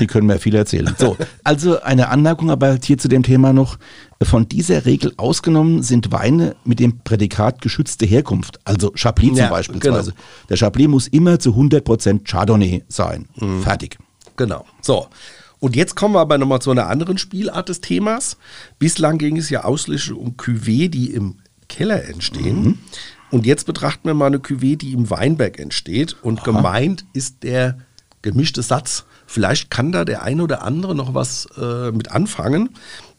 Die 0.00 0.06
können 0.06 0.26
mir 0.26 0.38
viel 0.38 0.54
erzählen. 0.54 0.94
So, 0.98 1.16
also 1.44 1.80
eine 1.82 2.08
Anmerkung 2.08 2.50
aber 2.50 2.76
hier 2.82 2.98
zu 2.98 3.08
dem 3.08 3.22
Thema 3.22 3.52
noch. 3.52 3.78
Von 4.22 4.48
dieser 4.48 4.84
Regel 4.84 5.14
ausgenommen 5.16 5.82
sind 5.82 6.12
Weine 6.12 6.54
mit 6.64 6.78
dem 6.78 6.98
Prädikat 6.98 7.62
geschützte 7.62 8.04
Herkunft, 8.04 8.60
also 8.64 8.92
Chablis 8.94 9.38
Ja, 9.38 9.44
zum 9.46 9.50
beispielsweise. 9.50 10.10
genau. 10.10 10.22
Der 10.50 10.56
Chablis 10.58 10.88
muss 10.88 11.08
immer 11.08 11.38
zu 11.38 11.54
100% 11.54 12.24
Chardonnay 12.30 12.82
sein. 12.88 13.28
Mhm. 13.36 13.62
Fertig. 13.62 13.98
Genau. 14.36 14.66
So. 14.82 15.08
Und 15.58 15.74
jetzt 15.74 15.96
kommen 15.96 16.14
wir 16.14 16.20
aber 16.20 16.36
nochmal 16.36 16.60
zu 16.60 16.70
einer 16.70 16.88
anderen 16.88 17.16
Spielart 17.16 17.70
des 17.70 17.80
Themas. 17.80 18.36
Bislang 18.78 19.16
ging 19.18 19.38
es 19.38 19.48
ja 19.48 19.64
ausschließlich 19.64 20.12
um 20.16 20.36
Cuvée, 20.36 20.88
die 20.90 21.12
im 21.12 21.36
Keller 21.68 22.04
entstehen. 22.04 22.62
Mhm. 22.62 22.78
Und 23.30 23.46
jetzt 23.46 23.64
betrachten 23.64 24.06
wir 24.08 24.14
mal 24.14 24.26
eine 24.26 24.38
Cuvée, 24.38 24.76
die 24.76 24.92
im 24.92 25.08
Weinberg 25.08 25.58
entsteht. 25.58 26.16
Und 26.22 26.44
gemeint 26.44 27.06
ist 27.14 27.42
der 27.42 27.78
gemischte 28.22 28.62
Satz. 28.62 29.04
Vielleicht 29.26 29.70
kann 29.70 29.92
da 29.92 30.04
der 30.04 30.22
ein 30.24 30.40
oder 30.40 30.62
andere 30.62 30.94
noch 30.94 31.14
was 31.14 31.46
äh, 31.56 31.90
mit 31.92 32.10
anfangen. 32.10 32.70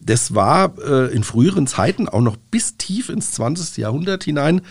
Das 0.03 0.33
war 0.33 0.77
äh, 0.79 1.13
in 1.13 1.23
früheren 1.23 1.67
Zeiten 1.67 2.09
auch 2.09 2.21
noch 2.21 2.35
bis 2.35 2.77
tief 2.77 3.09
ins 3.09 3.31
20. 3.33 3.77
Jahrhundert 3.77 4.23
hinein 4.23 4.61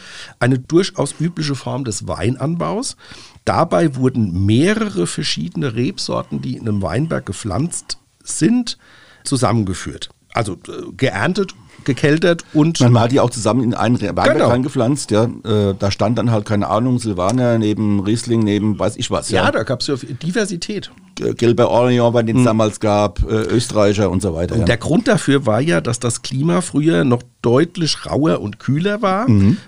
eine 0.41 0.59
durchaus 0.59 1.15
übliche 1.21 1.55
Form 1.55 1.85
des 1.85 2.09
Weinanbaus. 2.09 2.97
Dabei 3.45 3.95
wurden 3.95 4.45
mehrere 4.45 5.07
verschiedene 5.07 5.75
Rebsorten, 5.75 6.43
die 6.43 6.57
in 6.57 6.69
einem 6.69 6.83
Weinberg 6.83 7.27
gepflanzt 7.27 7.99
sind, 8.23 8.77
zusammengeführt. 9.25 10.11
Also 10.33 10.55
äh, 10.55 10.93
geerntet, 10.97 11.55
gekeltert 11.85 12.45
und 12.53 12.81
Man 12.81 12.99
hat 12.99 13.13
die 13.13 13.21
auch 13.21 13.31
zusammen 13.31 13.63
in 13.63 13.75
einen 13.75 14.01
Weinberg 14.01 14.33
Genau. 14.35 14.49
reingepflanzt. 14.49 15.11
Ja. 15.11 15.25
Äh, 15.25 15.75
da 15.79 15.91
stand 15.91 16.19
dann 16.19 16.31
halt, 16.31 16.45
keine 16.47 16.69
Ahnung, 16.69 16.99
Silvaner 16.99 17.59
neben 17.59 18.01
Riesling, 18.01 18.41
neben 18.41 18.79
weiß 18.79 18.97
ich 18.97 19.11
was. 19.11 19.31
ja, 19.31 19.45
Ja, 19.45 19.53
da 19.53 19.63
gab 19.63 19.81
es 19.81 19.87
ja 19.87 19.95
Diversität. 20.23 20.91
Gelber 21.37 21.71
Orléans, 21.71 22.13
bei 22.13 22.23
denen 22.23 22.39
es 22.39 22.45
damals 22.47 22.81
gab, 22.81 23.21
äh, 23.31 23.35
Österreicher 23.43 24.11
und 24.11 24.23
so 24.23 24.33
weiter. 24.35 24.55
Und 24.55 24.61
ja. 24.61 24.67
der 24.67 24.79
Grund 24.79 25.07
dafür 25.07 25.45
war 25.45 25.61
ja, 25.61 25.83
dass 25.83 26.01
das 26.01 26.23
Klima 26.23 26.63
früher 26.63 27.05
noch 27.05 27.23
deutlich 27.43 28.07
rauer 28.07 28.41
und 28.41 28.59
kühler 28.59 29.03
war. 29.03 29.27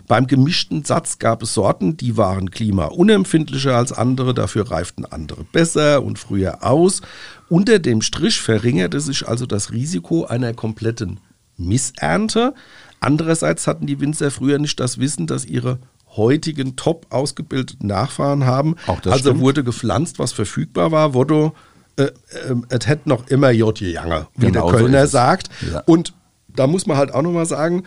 Beim 0.08 0.26
gemischten 0.26 0.84
Satz 0.84 1.18
gab 1.18 1.42
es 1.42 1.52
Sorten, 1.52 1.96
die 1.98 2.16
waren 2.16 2.50
klimaunempfindlicher 2.50 3.76
als 3.76 3.92
andere, 3.92 4.32
dafür 4.34 4.70
reiften 4.70 5.04
andere 5.04 5.44
besser 5.52 6.02
und 6.02 6.18
früher 6.18 6.64
aus. 6.64 7.02
Unter 7.48 7.78
dem 7.78 8.00
Strich 8.02 8.40
verringerte 8.40 9.00
sich 9.00 9.28
also 9.28 9.44
das 9.44 9.72
Risiko 9.72 10.24
einer 10.24 10.54
kompletten 10.54 11.18
Missernte. 11.56 12.54
Andererseits 13.00 13.66
hatten 13.66 13.86
die 13.86 14.00
Winzer 14.00 14.30
früher 14.30 14.58
nicht 14.58 14.78
das 14.80 14.98
Wissen, 14.98 15.26
dass 15.26 15.44
ihre 15.44 15.78
heutigen 16.16 16.76
top 16.76 17.06
ausgebildeten 17.10 17.86
Nachfahren 17.86 18.44
haben. 18.44 18.76
Auch 18.86 19.00
das 19.00 19.14
also 19.14 19.30
stimmt. 19.30 19.40
wurde 19.40 19.64
gepflanzt, 19.64 20.18
was 20.18 20.32
verfügbar 20.32 20.92
war. 20.92 21.14
Wurde, 21.14 21.52
äh, 21.96 22.04
äh, 22.04 22.12
es 22.68 22.86
hätte 22.86 23.08
noch 23.08 23.28
immer 23.28 23.50
J. 23.50 23.80
Jange, 23.80 24.28
wie 24.36 24.46
Genau 24.46 24.66
so 24.66 24.72
der 24.72 24.80
Kölner 24.80 25.02
es. 25.04 25.10
sagt. 25.10 25.48
Ja. 25.72 25.80
Und 25.86 26.12
da 26.48 26.66
muss 26.66 26.86
man 26.86 26.96
halt 26.96 27.14
auch 27.14 27.22
nochmal 27.22 27.46
sagen, 27.46 27.84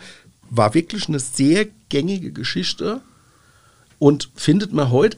war 0.50 0.74
wirklich 0.74 1.08
eine 1.08 1.20
sehr 1.20 1.66
gängige 1.88 2.32
Geschichte 2.32 3.00
und 3.98 4.30
findet 4.34 4.72
man 4.72 4.90
heute 4.90 5.16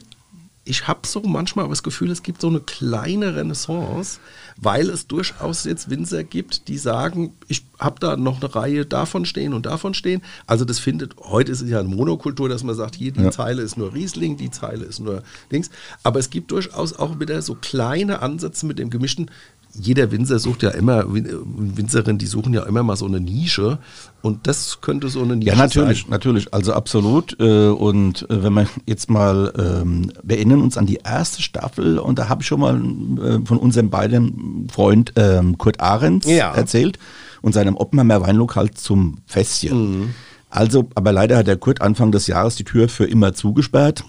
ich 0.69 0.87
habe 0.87 0.99
so 1.07 1.21
manchmal 1.21 1.67
das 1.67 1.81
Gefühl, 1.81 2.11
es 2.11 2.21
gibt 2.21 2.41
so 2.41 2.47
eine 2.47 2.59
kleine 2.59 3.35
Renaissance, 3.35 4.19
weil 4.55 4.87
es 4.89 5.07
durchaus 5.07 5.63
jetzt 5.63 5.89
Winzer 5.89 6.23
gibt, 6.23 6.67
die 6.67 6.77
sagen, 6.77 7.33
ich 7.47 7.65
habe 7.79 7.99
da 7.99 8.15
noch 8.15 8.39
eine 8.39 8.53
Reihe 8.53 8.85
davon 8.85 9.25
stehen 9.25 9.53
und 9.53 9.65
davon 9.65 9.95
stehen. 9.95 10.21
Also 10.45 10.65
das 10.65 10.77
findet, 10.77 11.15
heute 11.17 11.51
ist 11.51 11.61
es 11.61 11.69
ja 11.69 11.79
eine 11.79 11.89
Monokultur, 11.89 12.49
dass 12.49 12.63
man 12.63 12.75
sagt, 12.75 12.95
hier 12.95 13.11
die 13.11 13.23
ja. 13.23 13.31
Zeile 13.31 13.63
ist 13.63 13.77
nur 13.77 13.95
Riesling, 13.95 14.37
die 14.37 14.51
Zeile 14.51 14.85
ist 14.85 14.99
nur 14.99 15.23
Dings. 15.51 15.71
Aber 16.03 16.19
es 16.19 16.29
gibt 16.29 16.51
durchaus 16.51 16.93
auch 16.93 17.19
wieder 17.19 17.41
so 17.41 17.55
kleine 17.55 18.21
Ansätze 18.21 18.67
mit 18.67 18.77
dem 18.77 18.91
gemischten 18.91 19.31
jeder 19.79 20.11
Winzer 20.11 20.39
sucht 20.39 20.63
ja 20.63 20.69
immer, 20.71 21.05
Winzerin, 21.07 22.17
die 22.17 22.25
suchen 22.25 22.53
ja 22.53 22.63
immer 22.63 22.83
mal 22.83 22.95
so 22.95 23.05
eine 23.05 23.19
Nische 23.19 23.79
und 24.21 24.47
das 24.47 24.81
könnte 24.81 25.09
so 25.09 25.21
eine 25.21 25.35
Nische 25.35 25.51
sein. 25.51 25.57
Ja, 25.57 25.63
natürlich, 25.63 26.01
sein. 26.01 26.11
natürlich, 26.11 26.53
also 26.53 26.73
absolut. 26.73 27.39
Äh, 27.39 27.69
und 27.69 28.29
äh, 28.29 28.43
wenn 28.43 28.53
wir 28.53 28.67
jetzt 28.85 29.09
mal, 29.09 29.53
ähm, 29.57 30.11
wir 30.23 30.37
erinnern 30.37 30.61
uns 30.61 30.77
an 30.77 30.85
die 30.85 30.99
erste 31.03 31.41
Staffel 31.41 31.97
und 31.97 32.19
da 32.19 32.29
habe 32.29 32.41
ich 32.41 32.47
schon 32.47 32.59
mal 32.59 32.75
äh, 32.75 33.45
von 33.45 33.57
unserem 33.57 33.89
beiden 33.89 34.67
Freund 34.71 35.13
ähm, 35.15 35.57
Kurt 35.57 35.79
Ahrens 35.79 36.25
ja. 36.25 36.53
erzählt 36.53 36.99
und 37.41 37.53
seinem 37.53 37.75
Oppenheimer 37.75 38.21
Weinlokal 38.21 38.71
zum 38.71 39.19
Fässchen. 39.25 39.99
Mhm. 39.99 40.09
Also, 40.49 40.89
aber 40.95 41.11
leider 41.11 41.37
hat 41.37 41.47
der 41.47 41.57
Kurt 41.57 41.81
Anfang 41.81 42.11
des 42.11 42.27
Jahres 42.27 42.55
die 42.55 42.63
Tür 42.63 42.89
für 42.89 43.05
immer 43.05 43.33
zugesperrt. 43.33 44.03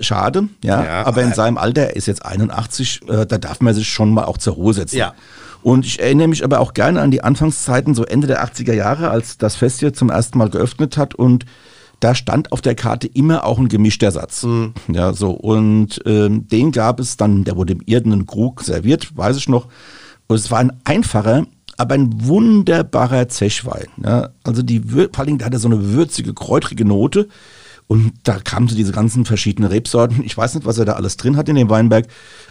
Schade, 0.00 0.48
ja, 0.62 0.84
ja 0.84 1.06
aber 1.06 1.22
in 1.22 1.32
seinem 1.32 1.58
Alter, 1.58 1.82
er 1.82 1.96
ist 1.96 2.06
jetzt 2.06 2.24
81, 2.24 3.00
äh, 3.08 3.26
da 3.26 3.38
darf 3.38 3.60
man 3.60 3.74
sich 3.74 3.88
schon 3.88 4.12
mal 4.12 4.24
auch 4.24 4.38
zur 4.38 4.54
Ruhe 4.54 4.74
setzen. 4.74 4.96
Ja. 4.96 5.14
Und 5.62 5.84
ich 5.84 6.00
erinnere 6.00 6.28
mich 6.28 6.44
aber 6.44 6.60
auch 6.60 6.72
gerne 6.72 7.00
an 7.00 7.10
die 7.10 7.22
Anfangszeiten, 7.24 7.94
so 7.94 8.04
Ende 8.04 8.26
der 8.26 8.44
80er 8.44 8.74
Jahre, 8.74 9.10
als 9.10 9.38
das 9.38 9.56
Fest 9.56 9.80
hier 9.80 9.92
zum 9.92 10.10
ersten 10.10 10.38
Mal 10.38 10.50
geöffnet 10.50 10.96
hat 10.96 11.14
und 11.14 11.44
da 12.00 12.14
stand 12.14 12.52
auf 12.52 12.60
der 12.60 12.74
Karte 12.74 13.08
immer 13.08 13.44
auch 13.44 13.58
ein 13.58 13.68
gemischter 13.68 14.12
Satz. 14.12 14.44
Mhm. 14.44 14.74
Ja, 14.86 15.12
so. 15.12 15.30
Und 15.30 16.00
ähm, 16.06 16.46
den 16.48 16.70
gab 16.70 17.00
es 17.00 17.16
dann, 17.16 17.44
der 17.44 17.56
wurde 17.56 17.72
im 17.72 17.82
irdenen 17.86 18.26
Krug 18.26 18.62
serviert, 18.62 19.16
weiß 19.16 19.36
ich 19.36 19.48
noch. 19.48 19.66
Und 20.28 20.36
es 20.36 20.50
war 20.50 20.60
ein 20.60 20.72
einfacher, 20.84 21.46
aber 21.76 21.94
ein 21.94 22.26
wunderbarer 22.26 23.28
Zechwein. 23.28 23.86
Ja. 24.04 24.30
Also 24.44 24.62
die, 24.62 24.80
vor 24.80 25.08
allem, 25.18 25.38
der 25.38 25.46
hatte 25.46 25.58
so 25.58 25.68
eine 25.68 25.92
würzige, 25.92 26.34
kräutrige 26.34 26.84
Note. 26.84 27.28
Und 27.88 28.12
da 28.22 28.38
kamen 28.38 28.68
so 28.68 28.76
diese 28.76 28.92
ganzen 28.92 29.24
verschiedenen 29.24 29.70
Rebsorten. 29.70 30.22
Ich 30.22 30.36
weiß 30.36 30.54
nicht, 30.54 30.66
was 30.66 30.76
er 30.76 30.84
da 30.84 30.92
alles 30.92 31.16
drin 31.16 31.38
hat 31.38 31.48
in 31.48 31.56
dem 31.56 31.70
Weinberg, 31.70 32.06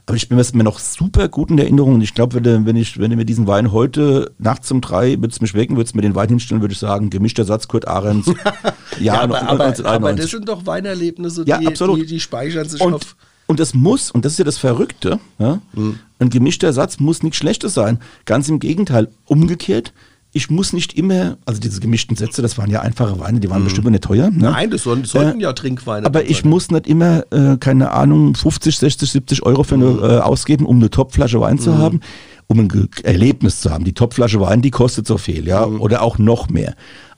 aber 0.08 0.18
ich 0.18 0.28
bin 0.28 0.42
mir 0.54 0.64
noch 0.64 0.80
super 0.80 1.30
gut 1.30 1.52
in 1.52 1.60
Erinnerung. 1.60 1.94
Und 1.94 2.02
ich 2.02 2.16
glaube, 2.16 2.44
wenn, 2.44 2.66
wenn, 2.66 2.76
ich, 2.76 3.00
wenn 3.00 3.12
du 3.12 3.18
mir 3.18 3.26
diesen 3.26 3.46
Wein 3.46 3.72
heute 3.72 4.32
nachts 4.40 4.72
um 4.72 4.82
drei 4.82 5.22
würdest 5.22 5.44
mich 5.44 5.54
wecken, 5.54 5.78
würdest 5.78 5.96
mir 5.96 6.02
den 6.02 6.16
Wein 6.16 6.30
hinstellen, 6.30 6.62
würde 6.62 6.74
ich 6.74 6.80
sagen, 6.80 7.12
gemischter 7.12 7.46
Satz, 7.46 7.68
Kurt 7.68 7.88
Ahrens. 7.88 8.26
ja, 9.00 9.14
ja 9.14 9.22
aber, 9.22 9.48
aber, 9.48 9.86
aber, 9.86 10.14
das 10.14 10.32
sind 10.32 10.50
doch 10.50 10.66
Weinerlebnisse, 10.66 11.46
die, 11.46 11.52
ja, 11.52 11.60
absolut. 11.60 12.00
die, 12.00 12.08
die 12.08 12.20
speichern 12.20 12.68
sich 12.68 12.82
und, 12.82 12.96
auf. 12.96 13.16
Und 13.46 13.60
es 13.60 13.76
muss, 13.76 14.10
und 14.10 14.26
das 14.26 14.34
ist 14.34 14.40
ja 14.40 14.46
das 14.46 14.58
Verrückte, 14.58 15.20
ja, 15.38 15.62
mhm. 15.74 16.00
ein 16.18 16.32
gemischter 16.32 16.74
Satz 16.74 17.00
muss 17.00 17.22
nichts 17.22 17.38
Schlechtes 17.38 17.76
sein. 17.76 18.00
Ganz 18.26 18.50
im 18.50 18.60
Gegenteil, 18.60 19.10
umgekehrt 19.26 19.94
ich 20.38 20.52
muss 20.52 20.72
nicht 20.72 20.94
immer, 20.94 21.38
also 21.46 21.60
diese 21.60 21.80
gemischten 21.82 22.16
Sätze, 22.16 22.44
das 22.44 22.60
waren 22.60 22.70
ja 22.70 22.82
einfache 22.82 23.20
Weine, 23.20 23.40
die 23.40 23.50
waren 23.50 23.62
mhm. 23.62 23.66
bestimmt 23.66 23.90
nicht 23.90 24.04
teuer. 24.04 24.30
Ne? 24.30 24.52
Nein, 24.52 24.70
das 24.70 24.84
sollten, 24.84 25.40
äh, 25.40 25.42
ja 25.42 25.52
Trinkweine 25.52 26.06
Aber 26.06 26.26
ich 26.26 26.42
sein. 26.42 26.50
muss 26.50 26.70
nicht 26.70 26.86
immer, 26.86 27.24
äh, 27.32 27.58
keine 27.58 27.92
Ahnung, 27.92 28.36
50, 28.36 28.78
60, 28.78 29.10
70 29.10 29.44
Euro 29.44 29.64
für 29.64 29.76
eine, 29.76 29.86
mhm. 29.86 30.04
äh, 30.04 30.18
ausgeben, 30.20 30.68
um 30.68 30.78
eine 30.78 30.92
Topflasche 30.92 31.42
Wein 31.42 31.56
mhm. 31.56 31.60
zu 31.60 31.78
haben, 31.80 32.02
um 32.46 32.60
ein 32.60 32.90
Erlebnis 33.02 33.62
zu 33.62 33.72
haben. 33.72 33.84
Die 33.84 33.94
Topflasche 33.94 34.40
Wein, 34.40 34.62
die 34.62 34.70
kostet 34.70 35.08
so 35.08 35.18
viel, 35.18 35.48
ja, 35.48 35.66
mhm. 35.66 35.82
oder 35.82 36.04
auch 36.04 36.20
noch 36.20 36.50
mehr. 36.50 36.76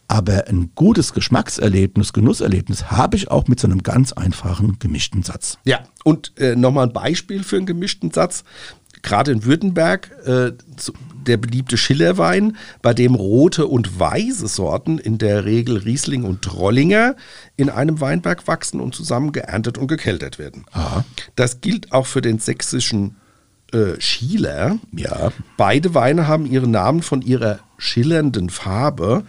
Aber 0.08 0.48
ein 0.48 0.72
gutes 0.74 1.14
Geschmackserlebnis, 1.14 2.14
Genusserlebnis 2.14 2.90
habe 2.90 3.18
ich 3.18 3.30
auch 3.30 3.48
mit 3.48 3.60
so 3.60 3.68
einem 3.68 3.84
ganz 3.84 4.14
einfachen 4.14 4.80
gemischten 4.80 5.24
Satz. 5.24 5.60
Ja, 5.66 5.82
und 6.06 6.32
äh, 6.38 6.56
nochmal 6.56 6.88
ein 6.88 6.94
Beispiel 6.94 7.44
für 7.44 7.58
einen 7.58 7.68
gemischten 7.68 8.12
Satz 8.12 8.44
gerade 9.02 9.32
in 9.32 9.46
Württemberg 9.46 10.12
äh, 10.26 10.52
der 11.26 11.38
beliebte 11.38 11.78
Schillerwein, 11.78 12.58
bei 12.82 12.94
dem 12.94 13.16
rote 13.16 13.68
und 13.68 14.00
weiße 14.00 14.48
Sorten, 14.48 14.98
in 14.98 15.18
der 15.18 15.46
Regel 15.46 15.78
Riesling 15.78 16.24
und 16.24 16.42
Trollinger, 16.42 17.16
in 17.58 17.70
einem 17.70 18.02
Weinberg 18.02 18.48
wachsen 18.48 18.80
und 18.80 18.96
zusammen 18.96 19.32
geerntet 19.32 19.78
und 19.78 19.88
gekeltert 19.88 20.40
werden. 20.40 20.66
Aha. 20.72 21.06
Das 21.36 21.62
gilt 21.62 21.92
auch 21.92 22.06
für 22.06 22.22
den 22.22 22.40
sächsischen 22.40 23.16
äh, 23.72 24.00
Schieler. 24.00 24.80
Ja. 24.92 25.32
Beide 25.58 25.94
Weine 25.94 26.28
haben 26.28 26.46
ihren 26.46 26.72
Namen 26.72 27.02
von 27.02 27.22
ihrer 27.22 27.60
schillernden 27.78 28.50
Farbe 28.50 29.24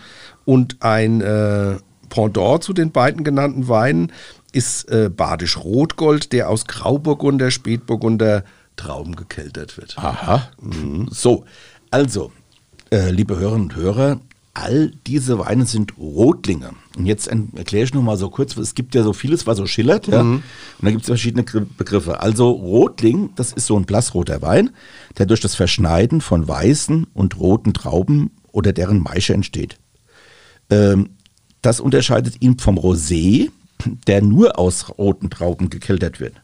und 0.44 0.78
ein 0.80 1.20
äh, 1.20 1.76
Pendant 2.08 2.64
zu 2.64 2.72
den 2.72 2.90
beiden 2.90 3.22
genannten 3.22 3.68
Weinen 3.68 4.12
ist 4.52 4.90
äh, 4.90 5.08
Badisch 5.08 5.56
Rotgold, 5.56 6.32
der 6.32 6.48
aus 6.48 6.66
Grauburgunder, 6.66 7.50
Spätburgunder, 7.50 8.44
Trauben 8.76 9.14
gekeltert 9.14 9.76
wird. 9.76 9.98
Aha. 9.98 10.48
Mhm. 10.60 11.08
So, 11.10 11.44
also, 11.90 12.32
äh, 12.90 13.10
liebe 13.10 13.38
Hörerinnen 13.38 13.68
und 13.68 13.76
Hörer, 13.76 14.20
all 14.54 14.92
diese 15.06 15.38
Weine 15.38 15.64
sind 15.64 15.96
Rotlinge. 15.98 16.70
Und 16.96 17.06
jetzt 17.06 17.28
erkläre 17.28 17.84
ich 17.84 17.94
nur 17.94 18.02
mal 18.02 18.16
so 18.16 18.30
kurz, 18.30 18.56
es 18.56 18.74
gibt 18.74 18.94
ja 18.94 19.02
so 19.02 19.12
vieles, 19.12 19.46
was 19.46 19.58
so 19.58 19.66
schillert, 19.66 20.08
ja. 20.08 20.22
Mhm. 20.22 20.34
Und 20.34 20.42
da 20.82 20.90
gibt 20.90 21.02
es 21.02 21.06
verschiedene 21.06 21.44
Begriffe. 21.44 22.20
Also 22.20 22.50
Rotling, 22.50 23.30
das 23.36 23.52
ist 23.52 23.66
so 23.66 23.76
ein 23.76 23.84
blassroter 23.84 24.42
Wein, 24.42 24.70
der 25.18 25.26
durch 25.26 25.40
das 25.40 25.54
Verschneiden 25.54 26.20
von 26.20 26.46
weißen 26.46 27.06
und 27.14 27.38
roten 27.38 27.72
Trauben 27.74 28.32
oder 28.52 28.72
deren 28.72 29.00
Maische 29.00 29.34
entsteht. 29.34 29.78
Ähm, 30.68 31.10
das 31.62 31.80
unterscheidet 31.80 32.40
ihn 32.40 32.58
vom 32.58 32.78
Rosé, 32.78 33.50
der 34.06 34.22
nur 34.22 34.58
aus 34.58 34.98
roten 34.98 35.30
Trauben 35.30 35.70
gekeltert 35.70 36.20
wird. 36.20 36.34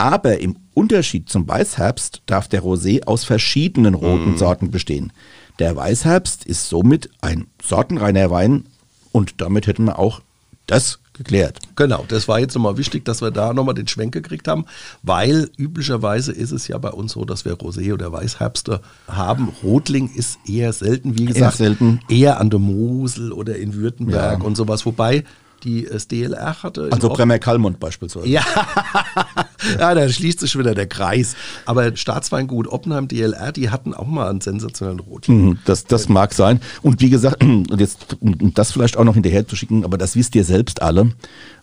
Aber 0.00 0.40
im 0.40 0.56
Unterschied 0.72 1.28
zum 1.28 1.46
Weißherbst 1.46 2.22
darf 2.24 2.48
der 2.48 2.62
Rosé 2.62 3.04
aus 3.04 3.24
verschiedenen 3.24 3.92
roten 3.92 4.32
mm. 4.32 4.38
Sorten 4.38 4.70
bestehen. 4.70 5.12
Der 5.58 5.76
Weißherbst 5.76 6.46
ist 6.46 6.70
somit 6.70 7.10
ein 7.20 7.48
sortenreiner 7.62 8.30
Wein 8.30 8.64
und 9.12 9.42
damit 9.42 9.66
hätten 9.66 9.84
wir 9.84 9.98
auch 9.98 10.22
das 10.66 11.00
geklärt. 11.12 11.58
Genau, 11.76 12.06
das 12.08 12.28
war 12.28 12.40
jetzt 12.40 12.54
nochmal 12.54 12.78
wichtig, 12.78 13.04
dass 13.04 13.20
wir 13.20 13.30
da 13.30 13.52
nochmal 13.52 13.74
den 13.74 13.88
Schwenk 13.88 14.14
gekriegt 14.14 14.48
haben, 14.48 14.64
weil 15.02 15.50
üblicherweise 15.58 16.32
ist 16.32 16.52
es 16.52 16.66
ja 16.66 16.78
bei 16.78 16.92
uns 16.92 17.12
so, 17.12 17.26
dass 17.26 17.44
wir 17.44 17.52
Rosé 17.56 17.92
oder 17.92 18.10
Weißherbste 18.10 18.80
haben. 19.06 19.52
Rotling 19.62 20.10
ist 20.14 20.38
eher 20.46 20.72
selten, 20.72 21.18
wie 21.18 21.26
gesagt, 21.26 21.60
eher, 21.60 21.66
selten. 21.66 22.00
eher 22.08 22.40
an 22.40 22.48
der 22.48 22.58
Mosel 22.58 23.32
oder 23.32 23.56
in 23.56 23.74
Württemberg 23.74 24.40
ja. 24.40 24.46
und 24.46 24.56
sowas. 24.56 24.86
Wobei 24.86 25.24
die 25.62 25.84
das 25.84 26.08
DLR 26.08 26.62
hatte. 26.62 26.88
Also 26.90 27.10
Bremer 27.10 27.38
Kalmund 27.38 27.80
beispielsweise. 27.80 28.28
Ja. 28.28 28.42
ja, 29.78 29.94
da 29.94 30.08
schließt 30.08 30.40
sich 30.40 30.58
wieder 30.58 30.74
der 30.74 30.86
Kreis. 30.86 31.36
Aber 31.66 31.96
Staatsweingut 31.96 32.68
Oppenheim, 32.68 33.08
DLR, 33.08 33.52
die 33.52 33.70
hatten 33.70 33.94
auch 33.94 34.06
mal 34.06 34.28
einen 34.28 34.40
sensationellen 34.40 35.00
Rotwein. 35.00 35.36
Mhm, 35.36 35.58
das, 35.64 35.84
das 35.84 36.08
mag 36.08 36.34
sein. 36.34 36.60
Und 36.82 37.00
wie 37.00 37.10
gesagt, 37.10 37.42
und 37.44 37.80
jetzt 37.80 38.16
um 38.20 38.54
das 38.54 38.72
vielleicht 38.72 38.96
auch 38.96 39.04
noch 39.04 39.14
hinterher 39.14 39.46
zu 39.46 39.56
schicken, 39.56 39.84
aber 39.84 39.98
das 39.98 40.16
wisst 40.16 40.34
ihr 40.34 40.44
selbst 40.44 40.82
alle. 40.82 41.12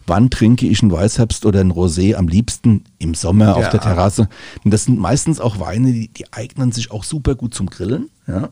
Wann 0.06 0.30
trinke 0.30 0.68
ich 0.68 0.82
einen 0.82 0.92
Weißherbst 0.92 1.46
oder 1.46 1.60
einen 1.60 1.74
Rosé 1.74 2.16
am 2.16 2.30
liebsten? 2.30 2.86
Im 2.98 3.14
Sommer 3.14 3.46
ja. 3.46 3.54
auf 3.56 3.70
der 3.70 3.82
Terrasse. 3.82 4.30
Und 4.64 4.74
das 4.74 4.86
sind 4.86 5.00
meistens 5.00 5.42
auch 5.42 5.60
Weine, 5.60 5.92
die, 5.92 6.08
die 6.08 6.32
eignen 6.32 6.72
sich 6.72 6.92
auch 6.92 7.04
super 7.04 7.36
gut 7.36 7.54
zum 7.54 7.70
Grillen. 7.70 8.10
Ja. 8.26 8.50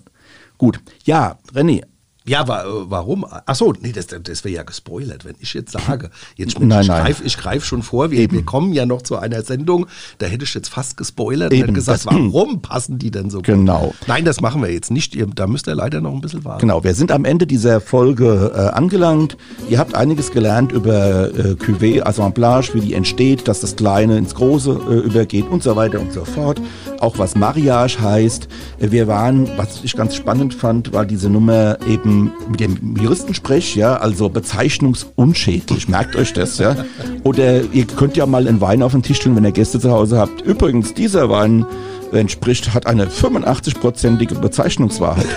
Gut. 0.57 0.79
Ja, 1.05 1.37
René, 1.53 1.83
ja, 2.27 2.47
wa 2.47 2.63
warum? 2.89 3.23
Achso, 3.23 3.73
nee, 3.81 3.91
das, 3.91 4.07
das 4.07 4.43
wäre 4.43 4.55
ja 4.55 4.63
gespoilert, 4.63 5.25
wenn 5.25 5.35
ich 5.39 5.53
jetzt 5.53 5.73
sage. 5.73 6.09
Jetzt, 6.35 6.59
nein, 6.59 6.81
ich 6.81 6.87
greife 6.87 7.23
greif 7.41 7.65
schon 7.65 7.83
vor, 7.83 8.09
wir, 8.09 8.31
wir, 8.31 8.43
kommen 8.43 8.73
ja 8.73 8.87
noch 8.87 9.03
zu 9.03 9.17
einer 9.17 9.43
Sendung, 9.43 9.85
da 10.17 10.25
hätte 10.25 10.43
ich 10.43 10.53
jetzt 10.55 10.69
fast 10.69 10.97
gespoilert 10.97 11.53
Eben. 11.53 11.69
und 11.69 11.73
gesagt, 11.75 12.05
warum 12.05 12.61
passen 12.61 12.97
die 12.97 13.11
denn 13.11 13.29
so 13.29 13.37
gut? 13.37 13.45
Genau. 13.45 13.93
Nein, 14.07 14.25
das 14.25 14.41
machen 14.41 14.63
wir 14.63 14.71
jetzt 14.71 14.89
nicht. 14.89 15.15
Da 15.35 15.45
müsst 15.45 15.67
ihr 15.67 15.75
leider 15.75 16.01
noch 16.01 16.13
ein 16.13 16.21
bisschen 16.21 16.43
warten. 16.43 16.61
Genau, 16.61 16.83
wir 16.83 16.95
sind 16.95 17.11
am 17.11 17.25
Ende 17.25 17.45
dieser 17.45 17.79
Folge 17.79 18.51
äh, 18.55 18.59
angelangt. 18.75 19.37
Ihr 19.69 19.77
habt 19.77 19.93
einiges 19.93 20.31
gelernt 20.31 20.71
über 20.71 21.27
äh, 21.27 21.53
Cuvée, 21.53 22.01
Assemblage, 22.03 22.71
wie 22.73 22.81
die 22.81 22.93
entsteht, 22.95 23.47
dass 23.47 23.59
das 23.59 23.75
Kleine 23.75 24.17
ins 24.17 24.33
Große 24.33 24.71
äh, 24.89 24.93
übergeht 24.93 25.47
und 25.47 25.61
so 25.61 25.75
weiter 25.75 25.99
und 25.99 26.11
so 26.11 26.25
fort. 26.25 26.59
Auch 26.99 27.19
was 27.19 27.35
Mariage 27.35 28.01
heißt. 28.01 28.47
Wir 28.79 29.07
waren, 29.07 29.47
was 29.57 29.83
ich 29.83 29.95
ganz 29.95 30.15
spannend 30.15 30.55
fand, 30.55 30.91
war 30.91 31.05
diese 31.05 31.29
Nummer 31.29 31.77
eben 31.87 32.14
mit 32.49 32.59
dem 32.59 32.95
Juristensprech, 32.97 33.75
ja, 33.75 33.97
also 33.97 34.29
bezeichnungsunschädlich, 34.29 35.87
merkt 35.87 36.15
euch 36.15 36.33
das, 36.33 36.57
ja. 36.57 36.75
Oder 37.23 37.61
ihr 37.71 37.85
könnt 37.85 38.17
ja 38.17 38.25
mal 38.25 38.47
einen 38.47 38.61
Wein 38.61 38.81
auf 38.83 38.91
den 38.91 39.03
Tisch 39.03 39.17
stellen, 39.17 39.35
wenn 39.35 39.45
ihr 39.45 39.51
Gäste 39.51 39.79
zu 39.79 39.91
Hause 39.91 40.17
habt. 40.17 40.41
Übrigens, 40.41 40.93
dieser 40.93 41.29
Wein 41.29 41.65
entspricht, 42.11 42.73
hat 42.73 42.87
eine 42.87 43.07
85-prozentige 43.07 44.39
Bezeichnungswahrheit. 44.39 45.27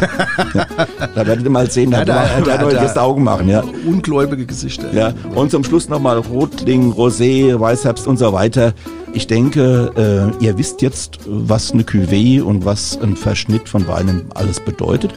ja, 0.55 0.67
da 1.15 1.27
werdet 1.27 1.45
ihr 1.45 1.51
mal 1.51 1.71
sehen, 1.71 1.91
da, 1.91 2.05
da, 2.05 2.27
da, 2.45 2.57
da, 2.59 2.71
da 2.71 3.01
Augen 3.01 3.25
machen. 3.25 3.49
Ja. 3.49 3.65
Ungläubige 3.87 4.47
Gesichter. 4.47 4.93
Ja. 4.93 5.13
Und 5.35 5.51
zum 5.51 5.65
Schluss 5.65 5.89
nochmal 5.89 6.19
Rotling, 6.19 6.93
Rosé, 6.93 7.59
Weißherbst 7.59 8.07
und 8.07 8.19
so 8.19 8.33
weiter. 8.33 8.75
Ich 9.13 9.27
denke, 9.27 10.33
äh, 10.41 10.45
ihr 10.45 10.59
wisst 10.59 10.83
jetzt, 10.83 11.19
was 11.27 11.73
eine 11.73 11.83
Cuvée 11.83 12.43
und 12.43 12.65
was 12.65 12.99
ein 13.01 13.17
Verschnitt 13.17 13.69
von 13.69 13.89
Weinen 13.89 14.27
alles 14.35 14.61
bedeutet. 14.61 15.15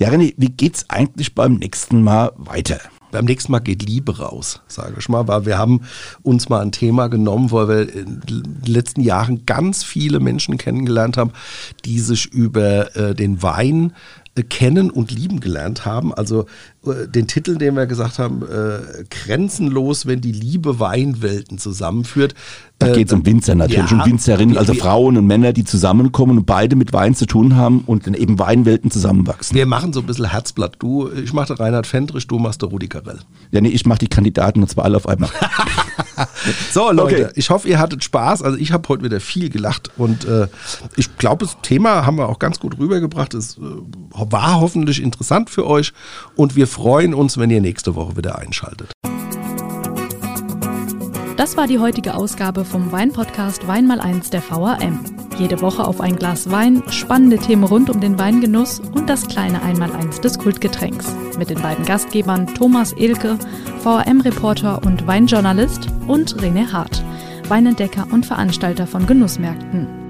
Ja, 0.00 0.08
René, 0.08 0.32
wie 0.38 0.48
geht's 0.48 0.88
eigentlich 0.88 1.34
beim 1.34 1.56
nächsten 1.56 2.02
Mal 2.02 2.32
weiter? 2.36 2.80
beim 3.10 3.24
nächsten 3.24 3.52
Mal 3.52 3.58
geht 3.58 3.82
Liebe 3.82 4.18
raus, 4.18 4.60
sage 4.68 4.94
ich 4.98 5.08
mal, 5.08 5.26
weil 5.28 5.46
wir 5.46 5.58
haben 5.58 5.80
uns 6.22 6.48
mal 6.48 6.60
ein 6.60 6.72
Thema 6.72 7.08
genommen, 7.08 7.50
wo 7.50 7.68
wir 7.68 7.92
in 7.92 8.20
den 8.20 8.62
letzten 8.64 9.00
Jahren 9.00 9.46
ganz 9.46 9.82
viele 9.82 10.20
Menschen 10.20 10.58
kennengelernt 10.58 11.16
haben, 11.16 11.32
die 11.84 11.98
sich 11.98 12.26
über 12.26 12.94
äh, 12.96 13.14
den 13.14 13.42
Wein 13.42 13.94
kennen 14.48 14.90
und 14.90 15.10
lieben 15.10 15.40
gelernt 15.40 15.84
haben. 15.84 16.14
Also 16.14 16.46
äh, 16.86 17.06
den 17.08 17.26
Titel, 17.26 17.56
den 17.58 17.74
wir 17.76 17.86
gesagt 17.86 18.18
haben, 18.18 18.42
äh, 18.42 19.04
Grenzenlos, 19.10 20.06
wenn 20.06 20.20
die 20.20 20.32
Liebe 20.32 20.78
Weinwelten 20.80 21.58
zusammenführt. 21.58 22.34
Da 22.78 22.88
Äh, 22.88 22.92
geht 22.94 23.08
es 23.08 23.12
um 23.12 23.26
Winzer 23.26 23.54
natürlich, 23.54 23.90
ja, 23.90 24.02
um 24.02 24.06
Winzerinnen, 24.10 24.56
also 24.56 24.72
wir- 24.72 24.80
Frauen 24.80 25.18
und 25.18 25.26
Männer, 25.26 25.52
die 25.52 25.64
zusammenkommen 25.64 26.38
und 26.38 26.46
beide 26.46 26.76
mit 26.76 26.92
Wein 26.92 27.14
zu 27.14 27.26
tun 27.26 27.56
haben 27.56 27.80
und 27.86 28.06
dann 28.06 28.14
eben 28.14 28.38
Weinwelten 28.38 28.90
zusammenwachsen. 28.90 29.54
Wir 29.56 29.66
machen 29.66 29.92
so 29.92 30.00
ein 30.00 30.06
bisschen 30.06 30.30
Herzblatt. 30.30 30.76
Du, 30.78 31.10
ich 31.10 31.32
mache 31.34 31.58
Reinhard 31.58 31.86
Fendrich, 31.86 32.26
du 32.26 32.38
machst 32.38 32.62
der 32.62 32.70
Rudi 32.70 32.88
Carell. 32.88 33.18
Ja, 33.50 33.60
nee, 33.60 33.68
ich 33.68 33.84
mache 33.84 33.98
die 33.98 34.08
Kandidaten 34.08 34.62
und 34.62 34.68
zwar 34.70 34.84
alle 34.84 34.96
auf 34.96 35.06
einmal. 35.08 35.28
So, 36.72 36.90
Leute, 36.90 37.26
Okay. 37.26 37.32
ich 37.34 37.50
hoffe, 37.50 37.68
ihr 37.68 37.78
hattet 37.78 38.04
Spaß. 38.04 38.42
Also 38.42 38.56
ich 38.58 38.72
habe 38.72 38.88
heute 38.88 39.02
wieder 39.04 39.20
viel 39.20 39.50
gelacht 39.50 39.90
und 39.96 40.24
äh, 40.24 40.46
ich 40.96 41.16
glaube, 41.18 41.44
das 41.44 41.56
Thema 41.62 42.06
haben 42.06 42.16
wir 42.16 42.28
auch 42.28 42.38
ganz 42.38 42.60
gut 42.60 42.78
rübergebracht. 42.78 43.34
Es 43.34 43.58
äh, 43.58 43.60
war 43.60 44.60
hoffentlich 44.60 45.02
interessant 45.02 45.50
für 45.50 45.66
euch 45.66 45.92
und 46.36 46.56
wir 46.56 46.66
freuen 46.66 47.14
uns, 47.14 47.38
wenn 47.38 47.50
ihr 47.50 47.60
nächste 47.60 47.94
Woche 47.94 48.16
wieder 48.16 48.38
einschaltet. 48.38 48.90
Das 51.40 51.56
war 51.56 51.66
die 51.66 51.78
heutige 51.78 52.16
Ausgabe 52.16 52.66
vom 52.66 52.92
Weinpodcast 52.92 53.66
Wein 53.66 53.86
mal 53.86 53.98
eins 53.98 54.28
der 54.28 54.42
VAM. 54.42 55.02
Jede 55.38 55.62
Woche 55.62 55.86
auf 55.86 56.02
ein 56.02 56.16
Glas 56.16 56.50
Wein, 56.50 56.82
spannende 56.90 57.38
Themen 57.38 57.64
rund 57.64 57.88
um 57.88 57.98
den 57.98 58.18
Weingenuss 58.18 58.78
und 58.78 59.08
das 59.08 59.26
kleine 59.26 59.62
Einmaleins 59.62 60.20
des 60.20 60.38
Kultgetränks. 60.38 61.16
Mit 61.38 61.48
den 61.48 61.62
beiden 61.62 61.86
Gastgebern 61.86 62.46
Thomas 62.46 62.92
Elke, 62.92 63.38
VAM-Reporter 63.82 64.82
und 64.84 65.06
Weinjournalist 65.06 65.88
und 66.06 66.36
René 66.42 66.70
Hart, 66.70 67.02
Weinentdecker 67.48 68.06
und 68.12 68.26
Veranstalter 68.26 68.86
von 68.86 69.06
Genussmärkten. 69.06 70.09